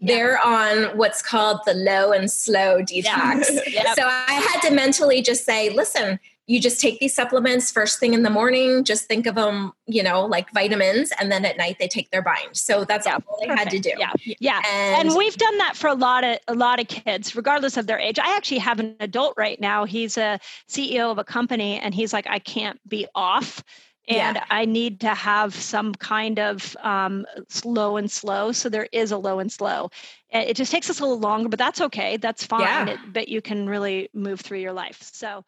[0.00, 3.46] They're on what's called the low and slow detox.
[3.68, 3.96] Yep.
[3.96, 8.14] So I had to mentally just say, listen, you just take these supplements first thing
[8.14, 11.76] in the morning, just think of them, you know, like vitamins, and then at night
[11.78, 12.56] they take their bind.
[12.56, 13.92] So that's Yeah, all they had to do.
[13.98, 14.12] yeah.
[14.40, 14.62] Yeah.
[14.66, 17.86] And, and we've done that for a lot of a lot of kids regardless of
[17.86, 18.18] their age.
[18.18, 19.84] I actually have an adult right now.
[19.84, 23.62] He's a ceo of a company and he's like i can't be off
[24.08, 24.44] and Yeah.
[24.50, 27.26] I need to have some kind of um,
[27.64, 28.52] low and slow.
[28.52, 29.90] So there is a low and slow.
[30.30, 32.16] It it just takes us a little longer, but that's okay.
[32.16, 32.62] That's fine.
[32.62, 32.86] Yeah.
[32.94, 34.98] It, but you can really move through your life.
[35.12, 35.44] So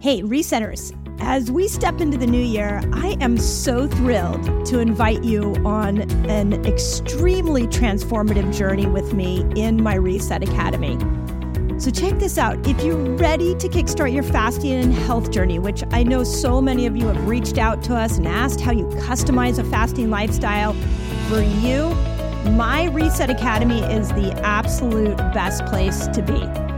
[0.00, 5.24] Hey, resetters, as we step into the new year, I am so thrilled to invite
[5.24, 10.96] you on an extremely transformative journey with me in my Reset Academy.
[11.78, 12.66] So, check this out.
[12.66, 16.86] If you're ready to kickstart your fasting and health journey, which I know so many
[16.86, 20.72] of you have reached out to us and asked how you customize a fasting lifestyle
[21.28, 21.94] for you,
[22.56, 26.77] my Reset Academy is the absolute best place to be.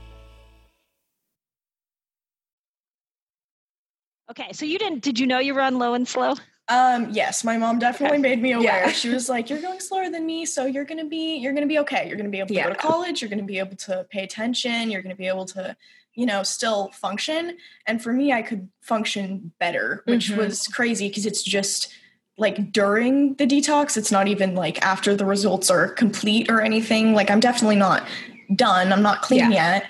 [4.31, 5.01] Okay, so you didn't?
[5.03, 6.33] Did you know you were on low and slow?
[6.67, 8.29] Um, yes, my mom definitely Okay.
[8.29, 8.85] made me aware.
[8.87, 8.91] Yeah.
[8.91, 11.79] She was like, "You're going slower than me, so you're gonna be you're gonna be
[11.79, 12.07] okay.
[12.07, 13.21] You're gonna be able to go to college.
[13.21, 14.89] You're gonna be able to pay attention.
[14.89, 15.75] You're gonna be able to,
[16.13, 17.57] you know, still function."
[17.87, 20.37] And for me, I could function better, which Mhm.
[20.37, 21.93] was crazy because it's just
[22.37, 23.97] like during the detox.
[23.97, 27.13] It's not even like after the results are complete or anything.
[27.13, 28.07] Like I'm definitely not
[28.55, 28.93] done.
[28.93, 29.85] I'm not clean yet,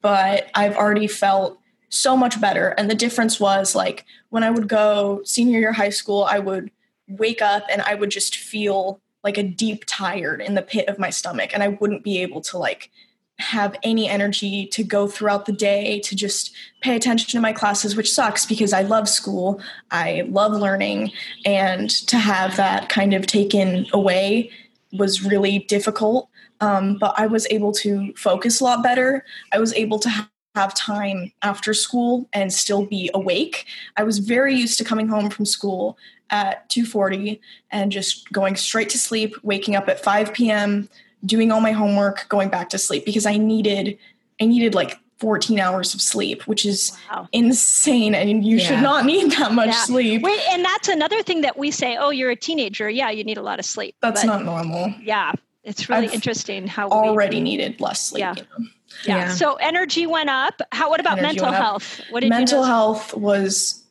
[0.00, 1.59] but I've already felt
[1.90, 2.68] so much better.
[2.78, 6.70] And the difference was like when I would go senior year high school, I would
[7.08, 10.98] wake up and I would just feel like a deep tired in the pit of
[10.98, 11.50] my stomach.
[11.52, 12.90] And I wouldn't be able to like
[13.38, 17.96] have any energy to go throughout the day to just pay attention to my classes,
[17.96, 19.60] which sucks because I love school.
[19.90, 21.12] I love learning.
[21.44, 24.50] And to have that kind of taken away
[24.92, 26.28] was really difficult.
[26.60, 29.24] Um, but I was able to focus a lot better.
[29.52, 33.66] I was able to have time after school and still be awake.
[33.96, 35.96] I was very used to coming home from school
[36.30, 37.40] at 2:40
[37.70, 40.88] and just going straight to sleep, waking up at 5 p.m.,
[41.24, 43.98] doing all my homework, going back to sleep because I needed
[44.40, 47.28] I needed like 14 hours of sleep, which is Wow.
[47.32, 49.84] insane and you should not need that much Yeah.
[49.84, 50.22] sleep.
[50.22, 51.98] Wait, and that's another thing that we say.
[51.98, 52.88] Oh, you're a teenager.
[52.88, 53.94] Yeah, you need a lot of sleep.
[54.00, 54.94] That's But, not normal.
[55.02, 55.32] Yeah,
[55.70, 58.20] it's really I've interesting how we, Already needed less sleep.
[58.20, 58.34] Yeah.
[58.36, 58.68] you know?
[59.06, 59.16] Yeah.
[59.18, 59.34] Yeah.
[59.34, 60.60] So energy went up.
[60.72, 60.90] How?
[60.90, 62.00] What about Energy mental health?
[62.10, 62.72] What did mental you know?
[62.72, 63.84] health was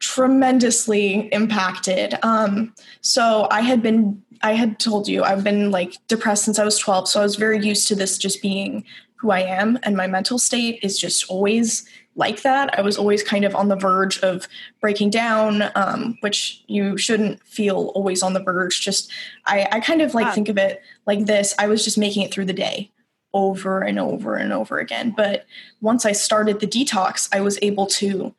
[0.00, 6.44] tremendously impacted um so i had been i had told you i've been like depressed
[6.44, 8.84] since i was 12 so i was very used to this just being
[9.16, 12.78] who i am and my mental state is just always like that.
[12.78, 14.46] I was always kind of on the verge of
[14.80, 18.80] breaking down um, which you shouldn't feel always on the verge.
[18.80, 19.10] Just
[19.46, 20.32] i, I kind of like Wow.
[20.32, 21.54] think of it like this.
[21.58, 22.90] I was just making it through the day
[23.32, 25.12] over and over and over again.
[25.16, 25.44] But
[25.80, 28.34] once i started the detox i was able to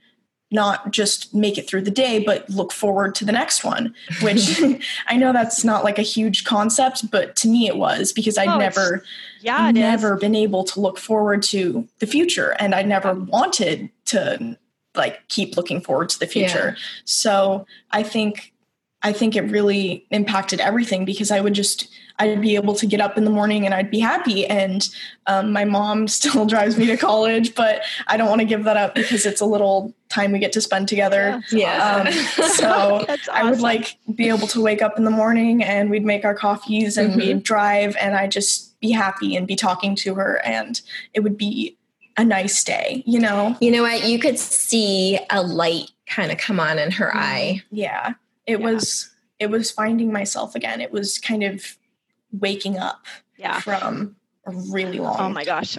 [0.56, 4.60] not just make it through the day, but look forward to the next one, which
[5.08, 8.48] I know that's not like a huge concept, but to me it was because I'd
[8.48, 9.04] Oh, never,
[9.42, 9.82] Yeah, it is.
[9.82, 12.56] never been able to look forward to the future.
[12.58, 14.58] And I never wanted to
[14.96, 16.76] like keep looking forward to the future.
[17.04, 18.54] So I think
[19.04, 21.88] I think it really impacted everything because I would just
[22.18, 24.46] I'd be able to get up in the morning and I'd be happy.
[24.46, 24.88] And
[25.28, 28.78] um, my mom still drives me to college, but I don't want to give that
[28.78, 31.44] up because it's a little time we get to spend together.
[31.52, 32.06] Yeah.
[32.08, 32.14] Um,
[32.50, 36.24] so I would like be able to wake up in the morning and we'd make
[36.24, 37.18] our coffees and Mhm.
[37.18, 40.80] we'd drive and I'd just be happy and be talking to her and
[41.14, 41.78] it would be
[42.18, 43.58] a nice day, you know?
[43.60, 44.06] You know what?
[44.08, 47.62] You could see a light kind of come on in her eye.
[47.72, 48.14] Yeah.
[48.46, 48.66] It Yeah.
[48.72, 50.80] was it was finding myself again.
[50.80, 51.76] It was kind of
[52.40, 53.06] waking up
[53.38, 53.60] Yeah.
[53.60, 54.16] from
[54.46, 55.78] a really long Oh my gosh.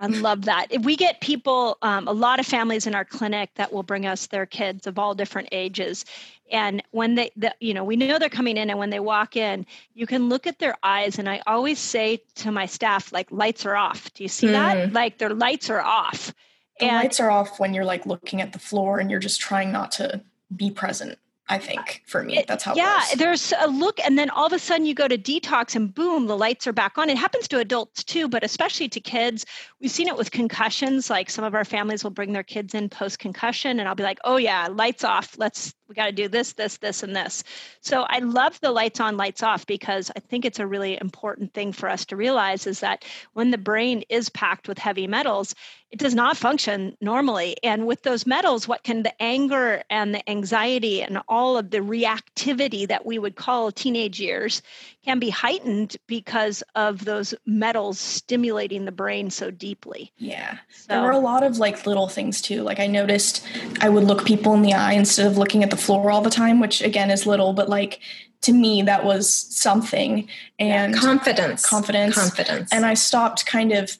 [0.00, 0.68] I love that.
[0.70, 4.06] If we get people, um, a lot of families in our clinic that will bring
[4.06, 6.04] us their kids of all different ages.
[6.52, 9.34] And when they, the, you know, we know they're coming in, and when they walk
[9.36, 11.18] in, you can look at their eyes.
[11.18, 14.14] And I always say to my staff, like, lights are off.
[14.14, 14.92] Do you see that?
[14.92, 16.32] Like, their lights are off.
[16.78, 19.40] the and lights are off when you're like looking at the floor and you're just
[19.40, 20.22] trying not to
[20.54, 21.18] be present.
[21.50, 22.74] I think for me, that's how.
[22.74, 25.94] yeah there's a look and then all of a sudden you go to detox and
[25.94, 29.46] boom the lights are back on it happens to adults too but especially to kids
[29.80, 32.88] we've seen it with concussions like some of our families will bring their kids in
[32.88, 36.28] post concussion and i'll be like oh yeah lights off let's we got to do
[36.28, 37.44] this this this and this
[37.80, 41.52] so i love the lights on lights off because i think it's a really important
[41.54, 45.54] thing for us to realize is that when the brain is packed with heavy metals
[45.90, 47.56] it does not function normally.
[47.62, 51.78] And with those metals, what can the anger and the anxiety and all of the
[51.78, 54.60] reactivity that we would call teenage years
[55.02, 60.12] can be heightened because of those metals stimulating the brain so deeply.
[60.18, 60.58] yeah.
[60.70, 62.62] So, There were a lot of like little things too.
[62.62, 63.46] Like I noticed
[63.80, 66.30] I would look people in the eye instead of looking at the floor all the
[66.30, 68.00] time, which again is little, but like
[68.42, 70.28] to me that was something.
[70.58, 71.66] And Confidence.
[71.66, 72.14] Confidence.
[72.14, 72.70] Confidence.
[72.72, 73.96] and I stopped kind of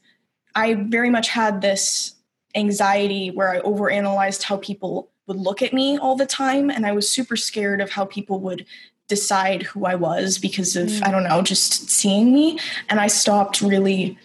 [0.54, 2.14] I very much had this
[2.54, 6.92] anxiety where I overanalyzed how people would look at me all the time and I
[6.92, 8.64] was super scared of how people would
[9.06, 11.06] decide who I was because of mm.
[11.06, 12.58] I don't know just seeing me
[12.88, 14.18] and I stopped really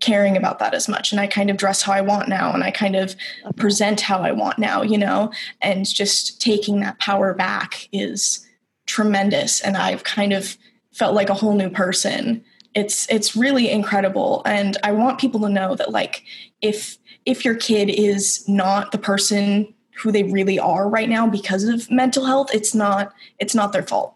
[0.00, 1.12] caring about that as much.
[1.12, 3.14] And I kind of dress how I want now and I kind of
[3.56, 5.32] present how I want now you know?
[5.60, 8.46] And just taking that power back is
[8.86, 9.60] tremendous.
[9.60, 10.56] And I've kind of
[10.92, 12.44] felt like a whole new person.
[12.74, 14.42] It's it's really incredible.
[14.44, 16.24] And i want people to know that like
[16.60, 19.72] if if your kid is not the person
[20.02, 23.82] who they really are right now because of mental health it's not it's not their
[23.82, 24.14] fault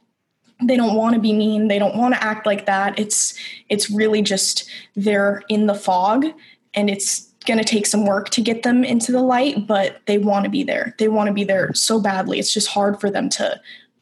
[0.62, 2.98] they don't want to be mean they don't want to act like that.
[2.98, 3.34] It's
[3.68, 6.26] it's really just they're in the fog
[6.74, 10.18] and it's going to take some work to get them into the light but they
[10.18, 10.94] want to be there.
[10.98, 12.38] They want to be there so badly.
[12.38, 13.60] It's just hard for them to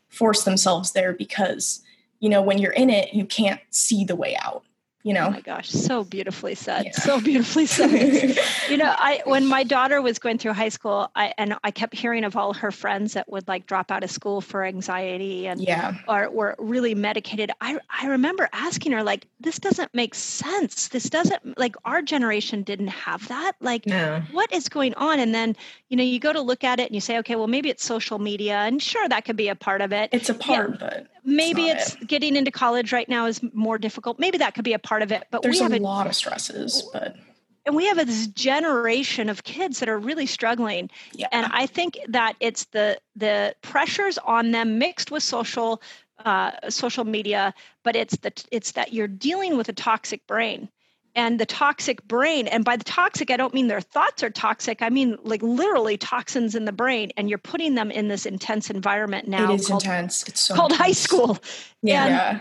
[0.08, 1.82] force themselves there because
[2.20, 4.62] you know when you're in it you can't see the way out
[5.02, 6.84] you oh know my gosh, so beautifully said.
[6.86, 6.92] Yeah.
[6.92, 7.90] So beautifully said.
[8.68, 11.94] you know i when my daughter was going through high school i and i kept
[11.94, 15.60] hearing of all her friends that would like drop out of school for anxiety and
[15.60, 20.88] yeah or were really medicated i i remember asking her like this doesn't make sense
[20.88, 24.22] this doesn't like our generation didn't have that like no.
[24.32, 25.56] what is going on and then
[25.88, 27.84] you know you go to look at it and you say okay well maybe it's
[27.84, 31.06] social media and sure that could be a part of it it's a part but
[31.24, 34.18] maybe not it's getting into college right now is more difficult.
[34.18, 36.06] Maybe that could be a part of it but there's we have a a lot
[36.06, 37.16] of stresses but
[37.64, 40.90] and we have this generation of kids that are really struggling.
[41.12, 41.28] Yeah.
[41.32, 45.82] And i think that it's the the pressures on them mixed with social
[46.24, 47.52] uh, social media
[47.82, 50.68] but it's the it's that you're dealing with a toxic brain
[51.14, 52.46] and the toxic brain.
[52.46, 54.82] And by the toxic i don't mean their thoughts are toxic.
[54.82, 58.70] I mean like literally toxins in the brain and you're putting them in this intense
[58.70, 60.22] environment now it is called, intense.
[60.28, 61.38] It's so called high school.
[61.82, 62.04] Yeah.
[62.04, 62.40] And- yeah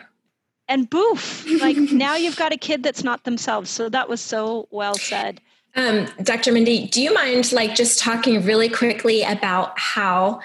[0.72, 3.70] and boof like now you've got a kid that's not themselves.
[3.70, 5.42] So that was so well said.
[5.76, 6.52] Um, Dr.
[6.52, 10.42] Mindy, do you mind like just talking really quickly about how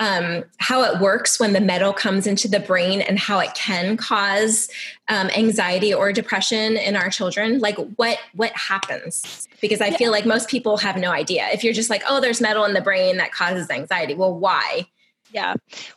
[0.00, 3.96] um, how it works when the metal comes into the brain and how it can
[3.96, 4.68] cause
[5.08, 7.60] um, anxiety or depression in our children?
[7.60, 9.46] Like what what happens?
[9.60, 9.96] Because I Yeah.
[9.98, 11.48] feel like most people have no idea.
[11.52, 14.14] If you're just like, oh, there's metal in the brain that causes anxiety.
[14.14, 14.88] Well, why?
[15.32, 15.54] Yeah.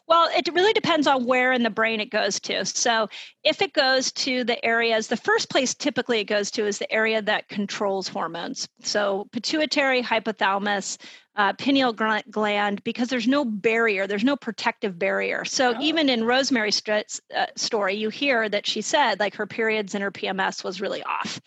[0.08, 2.66] Well, it really depends on where in the brain it goes to.
[2.66, 3.08] So,
[3.44, 6.92] if it goes to the areas, the first place typically it goes to is the
[6.92, 8.68] area that controls hormones.
[8.84, 10.98] So, pituitary, hypothalamus,
[11.36, 15.46] uh, pineal gland, because there's no barrier, there's no protective barrier.
[15.46, 15.82] So, Oh.
[15.82, 20.04] even in Rosemary's st- uh, story, you hear that she said like her periods and
[20.04, 21.42] her PMS was really off.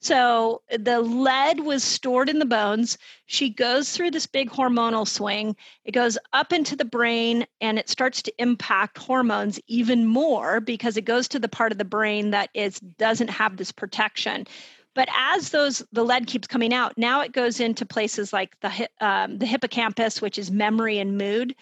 [0.00, 2.98] So the lead was stored in the bones.
[3.26, 5.54] She goes through this big hormonal swing.
[5.84, 10.96] It goes up into the brain and it starts to impact hormones even more because
[10.96, 14.48] it goes to the part of the brain that is doesn't have this protection.
[14.94, 18.88] But as those the lead keeps coming out, now it goes into places like the
[19.00, 21.54] um, the hippocampus, which is memory and mood.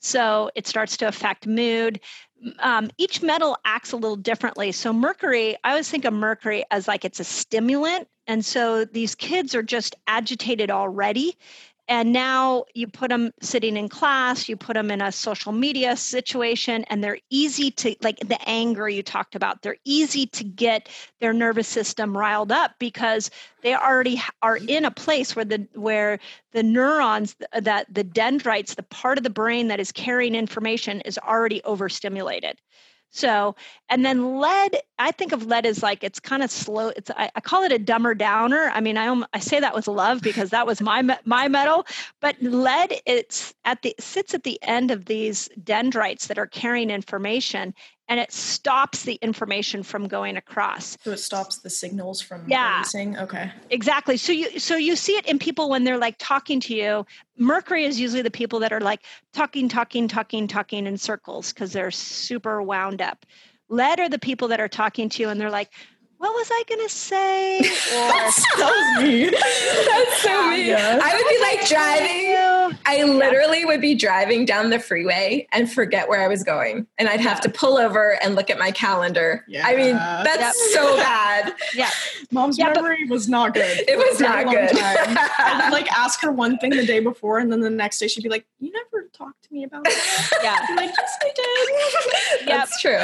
[0.00, 2.00] So it starts to affect mood.
[2.60, 4.72] um, each metal acts a little differently.
[4.72, 9.14] So mercury, I always think of mercury as like it's a stimulant, and so these
[9.14, 11.36] kids are just agitated already
[11.88, 15.96] and now you put them sitting in class you put them in a social media
[15.96, 20.88] situation and they're easy to like the anger you talked about they're easy to get
[21.20, 23.30] their nervous system riled up because
[23.62, 26.18] they already are in a place where the where
[26.52, 31.18] the neurons that the dendrites the part of the brain that is carrying information is
[31.18, 32.58] already overstimulated
[33.10, 33.56] so,
[33.88, 36.88] and then lead, I think of lead as like it's kind of slow.
[36.88, 38.70] It's I, I, call it a dumber downer.
[38.74, 41.86] I mean, I I say that with love because that was my my metal.
[42.20, 46.90] But lead, it's at the sits at the end of these dendrites that are carrying
[46.90, 47.74] information,
[48.08, 50.96] and it stops the information from going across.
[51.02, 52.76] So it stops the signals from yeah.
[52.76, 53.18] releasing.
[53.18, 53.52] Okay.
[53.70, 54.16] Exactly.
[54.16, 57.06] So you so you see it in people when they're like talking to you.
[57.36, 59.02] Mercury is usually the people that are like
[59.32, 63.26] talking, talking, talking, talking in circles because they're super wound up.
[63.68, 65.70] Lead are the people that are talking to you and they're like,
[66.18, 67.60] what was I gonna say?
[67.88, 68.66] Or That's so
[69.02, 69.30] mean.
[69.30, 70.74] That's so mean.
[70.74, 72.78] I would be like driving.
[72.84, 77.08] I literally would be driving down the freeway and forget where I was going, and
[77.08, 77.42] I'd have yeah.
[77.42, 79.44] to pull over and look at my calendar.
[79.48, 79.66] Yeah.
[79.66, 80.54] I mean, that's yep.
[80.54, 81.54] so bad.
[81.74, 81.90] Yeah,
[82.30, 83.84] mom's yeah, memory was not good.
[83.88, 84.70] It was not good.
[84.70, 85.16] Time.
[85.38, 88.22] I'd like ask her one thing the day before, and then the next day she'd
[88.22, 92.48] be like, "You never talked to me about that." Yeah, i like, "Yes, I did."
[92.48, 92.98] That's true.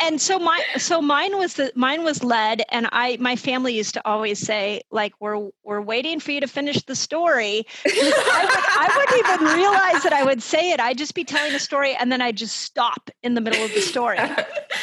[0.00, 3.94] And so my so mine was the mine was lead and i my family used
[3.94, 7.66] to always say like we're we're waiting for you to finish the story.
[7.86, 10.80] I, would, wouldn't even realize that i would say it.
[10.80, 13.72] I'd just be telling a story and then i'd just stop in the middle of
[13.72, 14.18] the story.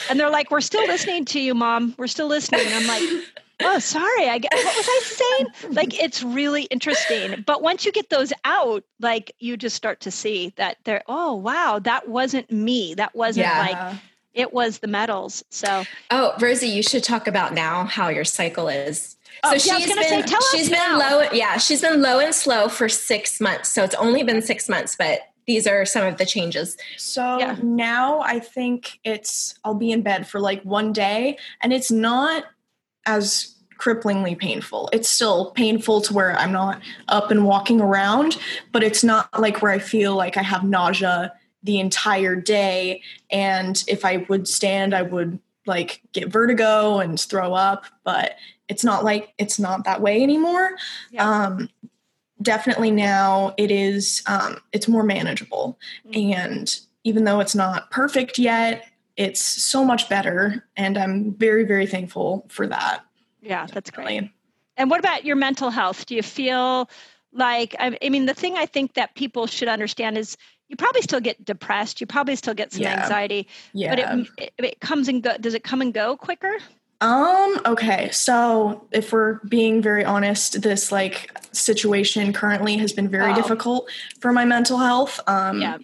[0.10, 1.96] And they're like we're still listening to you mom.
[1.98, 2.66] We're still listening.
[2.66, 3.26] And i'm like
[3.62, 4.28] oh sorry.
[4.30, 5.74] I what was i saying?
[5.74, 7.44] Like it's really interesting.
[7.46, 11.36] But once you get those out like you just start to see that they're oh
[11.36, 11.80] wow.
[11.80, 12.96] That wasn't me.
[12.96, 13.60] That wasn't yeah.
[13.60, 14.00] like
[14.34, 15.44] it was the metals.
[15.50, 19.18] So, oh, Rosie, you should talk about now how your cycle is.
[19.44, 21.00] Oh, so yeah, she's been say, she's been now.
[21.00, 21.22] low.
[21.32, 23.70] Yeah, she's been low and slow for six months.
[23.70, 26.78] So it's only been six months, but these are some of the changes.
[26.98, 27.58] So yeah.
[27.62, 32.46] now I think it's I'll be in bed for like one day, and it's not
[33.06, 34.90] as cripplingly painful.
[34.94, 38.38] It's still painful to where I'm not up and walking around,
[38.72, 41.34] but it's not like where I feel like I have nausea
[41.64, 43.02] the entire day.
[43.32, 48.36] And if I would stand, I would like get vertigo and throw up, but
[48.68, 50.72] it's not like it's not that way anymore.
[51.12, 51.46] Yeah.
[51.46, 51.70] Um,
[52.44, 56.34] definitely now it is um, it's more manageable mm-hmm.
[56.34, 58.86] and even though it's not perfect yet
[59.16, 63.04] it's so much better and i'm very very thankful for that
[63.42, 64.30] yeah that's great
[64.78, 66.90] and what about your mental health do you feel
[67.32, 70.38] like I mean the thing i think that people should understand is
[70.74, 72.02] you probably still get depressed.
[72.02, 73.04] You probably still get some yeah.
[73.04, 73.48] anxiety.
[73.74, 73.90] Yeah.
[73.92, 75.38] But it, it, it comes and go.
[75.38, 76.58] Does it come and go quicker?
[77.00, 78.10] Um, okay.
[78.10, 83.36] So if we're being very honest, this like situation currently has been very oh.
[83.36, 83.88] difficult
[84.20, 85.20] for my mental health.
[85.28, 85.78] Um yeah.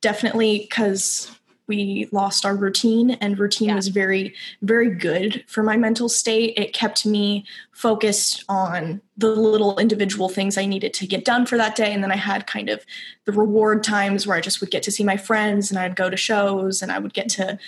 [0.00, 1.30] definitely because
[1.70, 3.76] we lost our routine and routine yeah.
[3.76, 6.52] was very very good for my mental state.
[6.56, 11.56] It kept me focused on the little individual things i needed to get done for
[11.56, 11.92] that day.
[11.94, 12.84] And then i had kind of
[13.24, 16.10] the reward times where i just would get to see my friends and i'd go
[16.10, 17.58] to shows and i would get to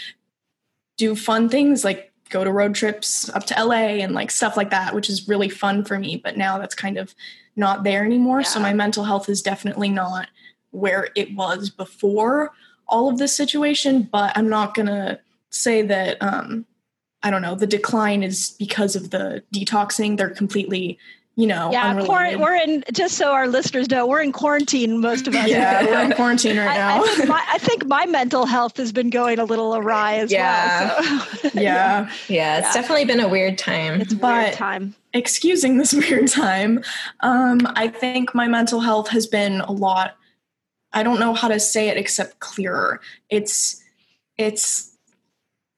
[0.98, 4.70] do fun things like go to road trips up to la and like stuff like
[4.70, 6.16] that which is really fun for me.
[6.16, 7.14] But now that's kind of
[7.54, 8.40] not there anymore.
[8.40, 8.48] Yeah.
[8.48, 10.28] so my mental health is definitely not
[10.70, 12.50] where it was before
[12.92, 15.18] all of this situation, but I'm not gonna
[15.50, 16.66] say that um,
[17.22, 20.16] I don't know, the decline is because of the detoxing.
[20.16, 20.98] They're completely,
[21.36, 22.04] you know, yeah.
[22.04, 25.00] Quar- we're in just so our listeners know, we're in quarantine.
[25.00, 25.48] Most of us.
[25.48, 26.96] Yeah, we're in quarantine right now.
[26.96, 30.14] I, I, think my, I, think my, mental health has been going a little awry
[30.14, 31.00] as yeah.
[31.00, 31.20] well.
[31.20, 31.50] So.
[31.54, 32.72] yeah, yeah, it's yeah.
[32.72, 34.00] definitely been a weird time.
[34.00, 34.94] It's a but, weird time.
[35.14, 36.82] Excusing this weird time,
[37.20, 40.16] um, I think my mental health has been a lot
[40.92, 43.00] I don't know how to say it except clearer.
[43.30, 43.82] It's
[44.36, 44.96] it's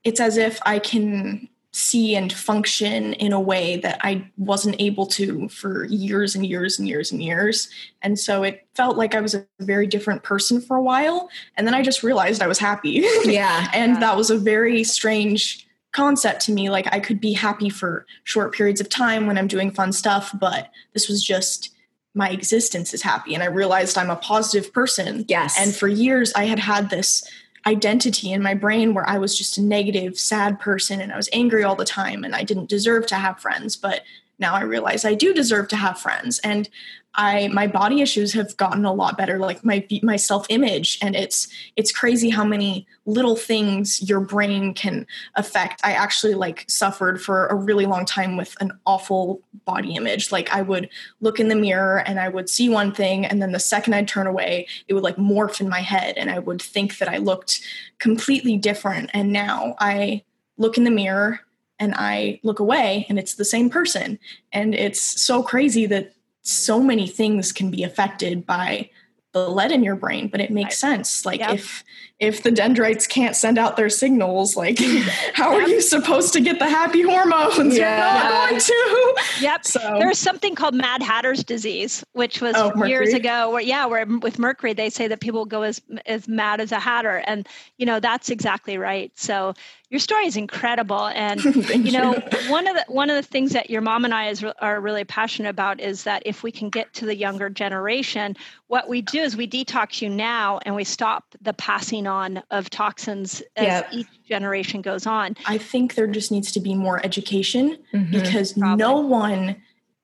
[0.02, 5.06] it's as if I can see and function in a way that I wasn't able
[5.06, 7.68] to for years and years and years and years.
[8.00, 11.28] And so it felt like I was a very different person for a while.
[11.56, 13.04] And then I just realized I was happy.
[13.24, 13.68] Yeah.
[13.74, 14.00] and yeah.
[14.00, 16.70] that was a very strange concept to me.
[16.70, 20.30] Like I could be happy for short periods of time when I'm doing fun stuff,
[20.38, 21.73] but this was just
[22.14, 25.24] my existence is happy and i realized i'm a positive person.
[25.28, 25.56] Yes.
[25.58, 27.28] And for years i had had this
[27.66, 31.28] identity in my brain where i was just a negative sad person and i was
[31.32, 34.02] angry all the time and i didn't deserve to have friends but
[34.39, 36.39] now I realize I do deserve to have friends.
[36.41, 36.68] And
[37.16, 41.14] I my body issues have gotten a lot better, like my my self image, and
[41.14, 45.07] it's it's crazy how many little things your brain can
[45.37, 45.80] affect.
[45.85, 50.32] I actually like suffered for a really long time with an awful body image.
[50.32, 50.89] Like I would
[51.20, 54.09] look in the mirror and I would see one thing, and then the second I'd
[54.09, 57.18] turn away, it would like morph in my head, and I would think that I
[57.18, 57.61] looked
[57.99, 59.11] completely different.
[59.14, 60.24] And now I
[60.59, 61.41] look in the mirror
[61.78, 64.18] and I look away and it's the same person.
[64.52, 66.12] And it's so crazy that
[66.42, 68.90] so many things can be affected by
[69.32, 71.54] the lead in your brain but it makes sense like yep.
[71.54, 71.82] if
[72.24, 74.78] if the dendrites can't send out their signals like
[75.34, 75.62] how yep.
[75.62, 77.96] are you supposed to get the happy hormones yeah.
[77.96, 82.84] you're not going to yep so there's something called mad hatter's disease which was oh,
[82.84, 86.60] years ago where yeah where with mercury they say that people go as as mad
[86.60, 87.48] as a hatter and
[87.78, 89.54] you know that's exactly right so
[89.90, 92.50] your story is incredible and you know you.
[92.50, 95.04] one of the one of the things that your mom and I is, are really
[95.04, 99.20] passionate about is that if we can get to the younger generation what we do
[99.20, 102.13] is we detox you now and we stop the passing on
[102.50, 103.88] of toxins as yep.
[103.92, 108.10] each generation goes on I think there just needs to be more education mm-hmm.
[108.10, 108.76] because Probably.
[108.76, 109.56] no one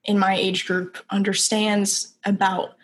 [0.05, 2.77] in my age group understands about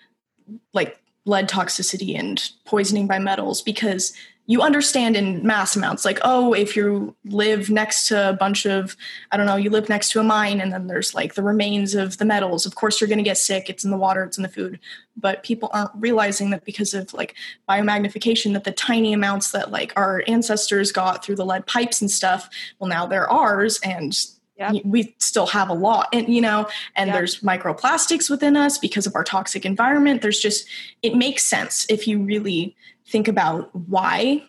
[0.73, 4.13] like lead toxicity and poisoning by metals because
[4.47, 8.97] you understand in mass amounts like oh if you live next to a bunch of
[9.33, 11.95] i don't know you live next to a mine and then there's like the remains
[11.95, 14.39] of the metals of course you're going to get sick it's in the water it's
[14.39, 14.79] in the food
[15.17, 17.35] but people aren't realizing that because of like
[17.69, 22.11] biomagnification that the tiny amounts that like our ancestors got through the lead pipes and
[22.11, 24.17] stuff well now they're ours and
[24.59, 24.87] Yep.
[24.87, 27.15] we still have a lot and you know and yep.
[27.15, 30.67] there's microplastics within us because of our toxic environment there's just
[31.03, 32.75] it makes sense if you really
[33.07, 34.43] think about why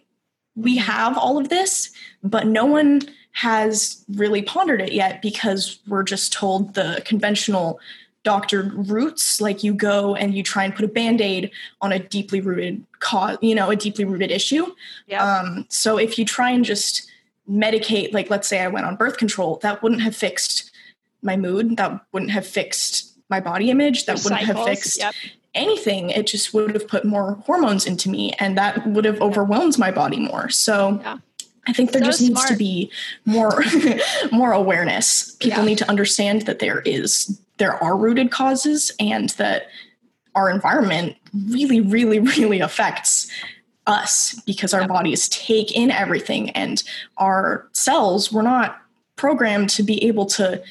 [0.55, 1.91] we have all of this,
[2.23, 3.01] but no one
[3.31, 7.79] has really pondered it yet because we're just told the conventional
[8.23, 11.51] doctored routes like you go and you try and put a band-aid
[11.81, 14.65] on a deeply rooted cause you know a deeply rooted issue.
[15.05, 15.21] Yep.
[15.21, 17.09] um, so if you try and just
[17.49, 20.71] medicate like let's say i went on birth control that wouldn't have fixed
[21.21, 21.77] my mood.
[21.77, 24.05] That wouldn't have fixed my body image.
[24.05, 25.13] That wouldn't cycles, have fixed yep
[25.57, 29.77] anything, it just would have put more hormones into me and that would have overwhelmed
[29.77, 30.49] my body more.
[30.49, 31.17] So yeah.
[31.67, 32.91] I think there so just needs to be
[33.25, 33.63] more
[34.31, 35.35] more awareness.
[35.35, 35.65] People yeah.
[35.65, 39.67] need to understand that there is there are rooted causes and that
[40.35, 41.15] our environment
[41.49, 43.29] really really really affects
[43.85, 46.83] us because our bodies take in everything and
[47.17, 48.81] our cells were not
[49.15, 50.61] programmed to be able to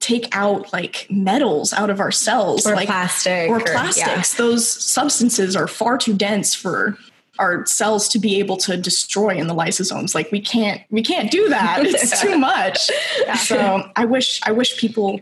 [0.00, 4.44] take out like metals out of our cells or like plastic or plastics yeah.
[4.44, 6.96] those substances are far too dense for
[7.38, 11.30] our cells to be able to destroy in the lysosomes like we can't we can't
[11.30, 12.90] do that it's too much
[13.20, 13.34] yeah.
[13.34, 15.20] so i wish i wish people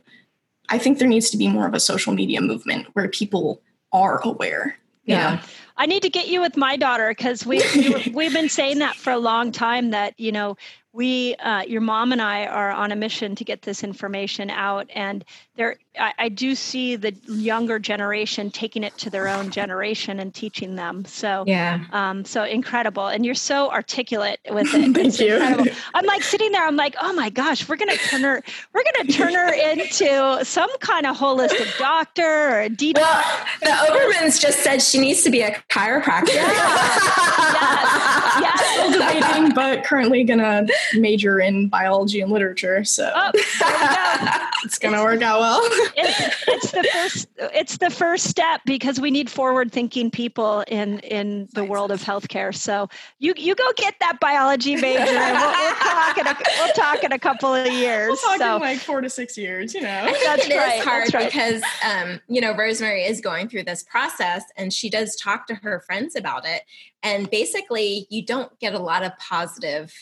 [0.69, 3.61] i think there needs to be more of a social media movement where people
[3.93, 5.43] are aware yeah.
[5.77, 8.97] I need to get you with my daughter because we, we we've been saying that
[8.97, 10.57] for a long time that you know
[10.95, 14.89] we uh, your mom and i are on a mission to get this information out
[14.95, 15.25] and
[15.57, 20.35] there I, I, do see the younger generation taking it to their own generation and
[20.35, 25.21] teaching them so yeah um, so incredible and you're so articulate with it Thank it's
[25.21, 25.35] you.
[25.35, 28.43] incredible i'm like sitting there i'm like oh my gosh we're gonna turn her
[28.73, 33.67] we're gonna turn her into some kind of holistic doctor or a detox well, the
[33.67, 36.53] obermans just said she needs to be a chiropractor yeah.
[36.53, 38.41] yes.
[38.41, 38.75] yes.
[38.75, 43.31] Still debating but currently gonna major in biology and literature, so oh,
[44.65, 45.61] it's gonna work out well.
[45.97, 47.29] It's, it's, the first.
[47.39, 52.55] It's the first step because we need forward-thinking people in in the world of healthcare.
[52.55, 56.73] So you you go get that biology major, and we'll, we'll talk in a we'll
[56.75, 58.09] talk in a couple of years.
[58.09, 58.57] We'll talk so.
[58.57, 59.75] in like four to six years.
[59.75, 60.79] You know, that's it right.
[60.79, 61.33] Is hard right.
[61.33, 65.55] because um, you know Rosemary is going through this process, and she does talk to
[65.57, 66.63] her friends about it,
[67.03, 69.93] and basically you don't get a lot of positive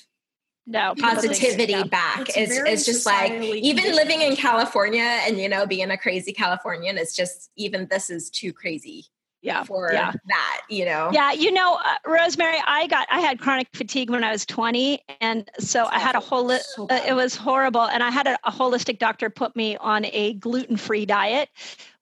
[0.67, 1.83] no positivity yeah.
[1.85, 5.99] back it's, it's, it's just like even living in california and you know being a
[5.99, 9.07] crazy californian it's just even this is too crazy
[9.43, 10.13] yeah for yeah.
[10.29, 14.23] that you know yeah you know uh, rosemary i got i had chronic fatigue when
[14.23, 18.03] i was 20 and so i had a whole so uh, it was horrible and
[18.03, 21.49] i had a, a holistic doctor put me on a gluten-free diet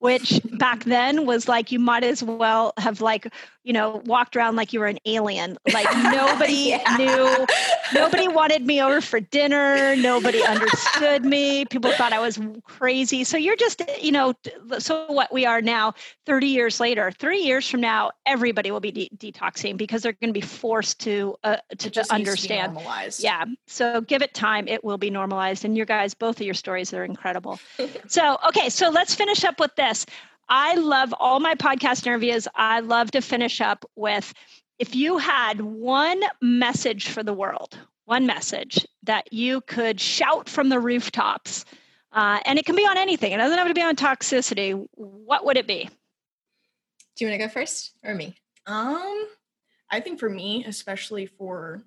[0.00, 3.32] which back then was like you might as well have like
[3.64, 6.96] you know walked around like you were an alien like nobody Yeah.
[6.98, 7.46] knew
[7.94, 13.36] nobody wanted me over for dinner nobody understood me people thought i was crazy so
[13.36, 14.34] you're just you know
[14.78, 15.92] so what we are now
[16.26, 20.32] 30 years later three years from now everybody will be de- detoxing because they're going
[20.32, 22.78] to be forced to uh, to, to needs to be understand
[23.20, 23.44] yeah.
[23.66, 24.68] So give it time.
[24.68, 25.64] It will be normalized.
[25.64, 27.58] And your guys, both of your stories are incredible.
[28.08, 28.68] so, okay.
[28.68, 30.06] So let's finish up with this.
[30.48, 32.48] I love all my podcast interviews.
[32.56, 34.32] I love to finish up with
[34.80, 40.70] if you had one message for the world, one message that you could shout from
[40.70, 41.66] the rooftops,
[42.12, 44.88] uh, and it can be on anything, it doesn't have to be on toxicity.
[44.94, 45.88] What would it be?
[47.16, 48.34] Do you want to go first or me?
[48.66, 49.26] Um,
[49.90, 51.82] I think for me, especially for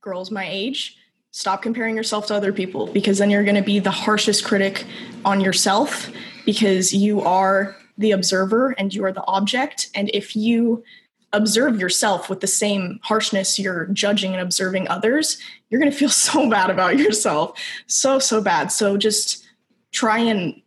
[0.00, 0.96] girls my age,
[1.32, 4.86] stop comparing yourself to other people because then you're going to be the harshest critic
[5.24, 6.08] on yourself
[6.46, 9.88] because you are the observer and you are the object.
[9.96, 10.84] And if you
[11.32, 16.08] observe yourself with the same harshness you're judging and observing others, you're going to feel
[16.08, 17.58] so bad about yourself.
[17.86, 18.72] So, so bad.
[18.72, 19.44] So just
[19.92, 20.60] try and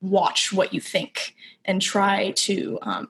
[0.00, 1.34] watch what you think
[1.64, 3.08] and try to um,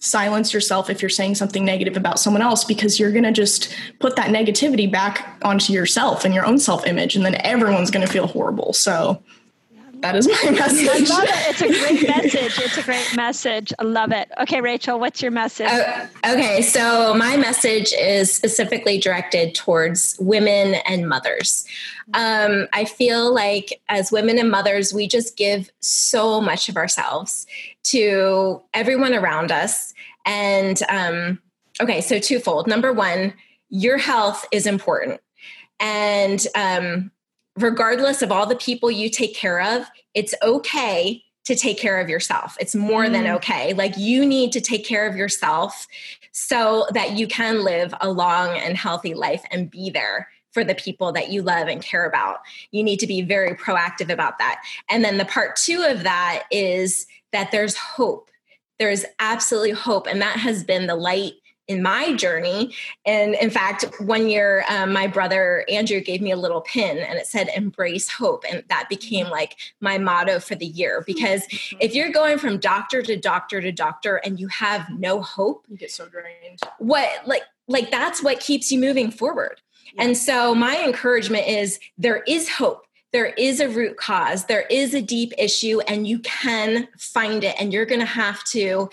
[0.00, 3.74] silence yourself if you're saying something negative about someone else because you're going to just
[4.00, 8.06] put that negativity back onto yourself and your own self image and then everyone's going
[8.06, 9.22] to feel horrible so
[10.04, 11.30] that is my I message love it.
[11.48, 12.58] It's a great message.
[12.58, 13.72] It's a great message.
[13.78, 14.30] I love it.
[14.38, 15.68] Okay, Rachel, what's your message?
[15.70, 21.64] Oh, okay, so my message is specifically directed towards women and mothers.
[22.12, 27.46] Um, I feel like as women and mothers, we just give so much of ourselves
[27.84, 29.94] to everyone around us.
[30.26, 31.40] And um,
[31.80, 32.66] okay, so twofold.
[32.66, 33.32] Number one,
[33.70, 35.22] your health is important.
[35.80, 37.10] And um,
[37.56, 42.08] regardless of all the people you take care of, it's okay to take care of
[42.08, 42.56] yourself.
[42.58, 43.36] It's more than Mm.
[43.36, 43.74] okay.
[43.74, 45.86] Like you need to take care of yourself
[46.32, 50.74] so that you can live a long and healthy life and be there for the
[50.74, 52.38] people that you love and care about.
[52.70, 54.62] You need to be very proactive about that.
[54.88, 58.30] And then the part two of that is that there's hope.
[58.78, 60.06] There's absolutely hope.
[60.06, 61.34] And that has been the light
[61.68, 62.74] in my journey.
[63.06, 67.18] And in fact, one year, um, my brother Andrew gave me a little pin and
[67.18, 68.44] it said, embrace hope.
[68.50, 71.02] And that became like my motto for the year.
[71.06, 71.42] Because
[71.80, 75.76] if you're going from doctor to doctor to doctor and you have no hope, you
[75.76, 79.60] get so drained what like like that's what keeps you moving forward
[79.98, 84.94] and so my encouragement is there is hope there is a root cause there is
[84.94, 88.88] a deep issue and you can find it and you're going to have to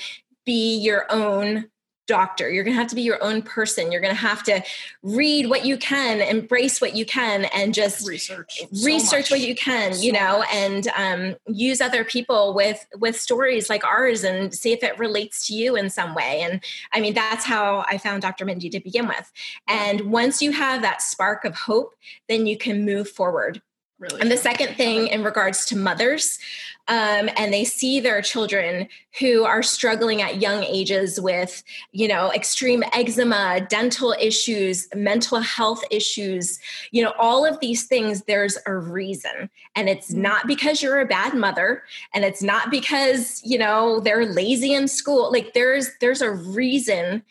[0.46, 1.70] be your own
[2.12, 2.50] doctor.
[2.50, 3.92] You're going to have to be your own person.
[3.92, 4.62] You're going to have to
[5.02, 9.32] read what you can embrace what you can and just research research much.
[9.32, 10.54] what you can So you know much.
[10.54, 15.48] and um, use other people with with stories like ours and see if it relates
[15.48, 16.42] to you in some way.
[16.42, 19.32] And i mean that's how i found dr mindy to begin with.
[19.68, 21.96] And once you have that spark of hope
[22.28, 23.62] then you can move forward
[24.02, 26.40] really and the second thing in regards to mothers,
[26.88, 28.90] um, and they see their children
[29.20, 35.84] who are struggling at young ages with, you know, extreme eczema, dental issues, mental health
[35.92, 36.60] issues,
[36.92, 39.50] you know, all of these things, there's a reason.
[39.76, 41.84] And it's not because you're a bad mother,
[42.14, 45.32] and it's not because, you know, they're lazy in school.
[45.32, 47.24] Like there's there's a reason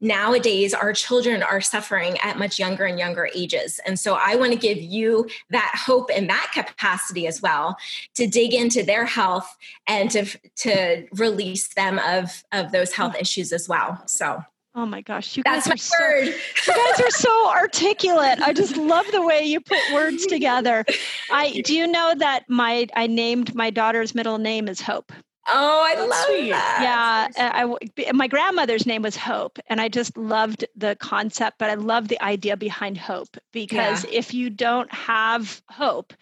[0.00, 4.52] nowadays our children are suffering at much younger and younger ages and so i want
[4.52, 7.76] to give you that hope in that capacity as well
[8.14, 13.20] to dig into their health and to to release them of of those health mm.
[13.20, 14.42] issues as well so
[14.76, 16.34] oh my gosh, you that's guys are so you
[16.66, 18.40] guys are so articulate.
[18.40, 20.84] I just love the way you put words together.
[21.32, 25.12] I do you know that my I named my daughter's middle name is Hope.
[25.48, 26.50] Oh i That's love sweet.
[26.50, 30.96] that yeah, uh, I, I- my grandmother's name was Hope, and I just loved the
[30.96, 36.12] concept, but I love the idea behind hope because if you don't have hope,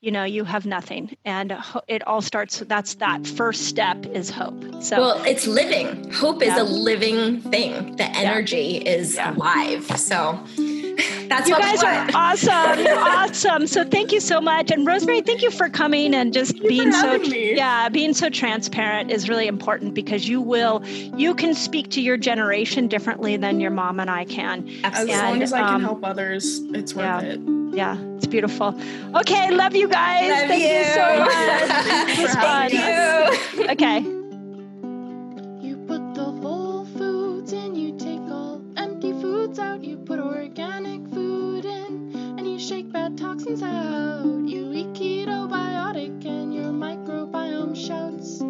[0.00, 1.56] you know, you have nothing, and
[1.88, 2.58] it all starts.
[2.60, 4.60] That's that first step is hope.
[4.82, 4.96] So.
[5.00, 9.32] well it's living hope is a living thing the energy is Yeah.
[9.34, 10.38] alive so
[11.28, 12.84] that's you guys we are awesome.
[12.84, 13.66] You're awesome.
[13.66, 14.70] So thank you so much.
[14.70, 17.54] And Rosemary, thank you for coming and just you being so me.
[17.56, 22.16] yeah, being so transparent is really important because you will you can speak to your
[22.16, 24.68] generation differently than your mom and I can.
[24.84, 27.20] as And, long as i can um, help others it's worth yeah.
[27.20, 27.40] it
[27.74, 28.78] Yeah, it's beautiful.
[29.16, 30.30] Okay, love you guys.
[30.30, 31.32] Love thank you, so much.
[31.32, 32.70] Thank you It was for fun.
[33.56, 34.21] you Okay.
[43.52, 44.48] Toxins out.
[44.48, 48.42] You eat keto biotic, and your microbiome shouts.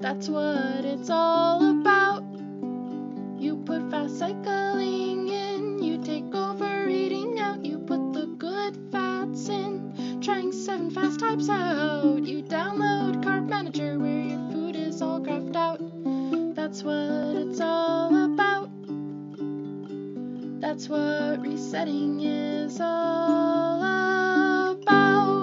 [0.00, 2.24] That's what it's all about.
[3.38, 9.48] You put fast cycling in, you take over eating out, you put the good fats
[9.48, 12.22] in, trying seven fast types out.
[12.24, 15.80] You download Carb Manager where your food is all graphed out.
[16.54, 18.68] That's what it's all about.
[20.60, 24.19] That's what resetting is all about
[24.90, 25.39] about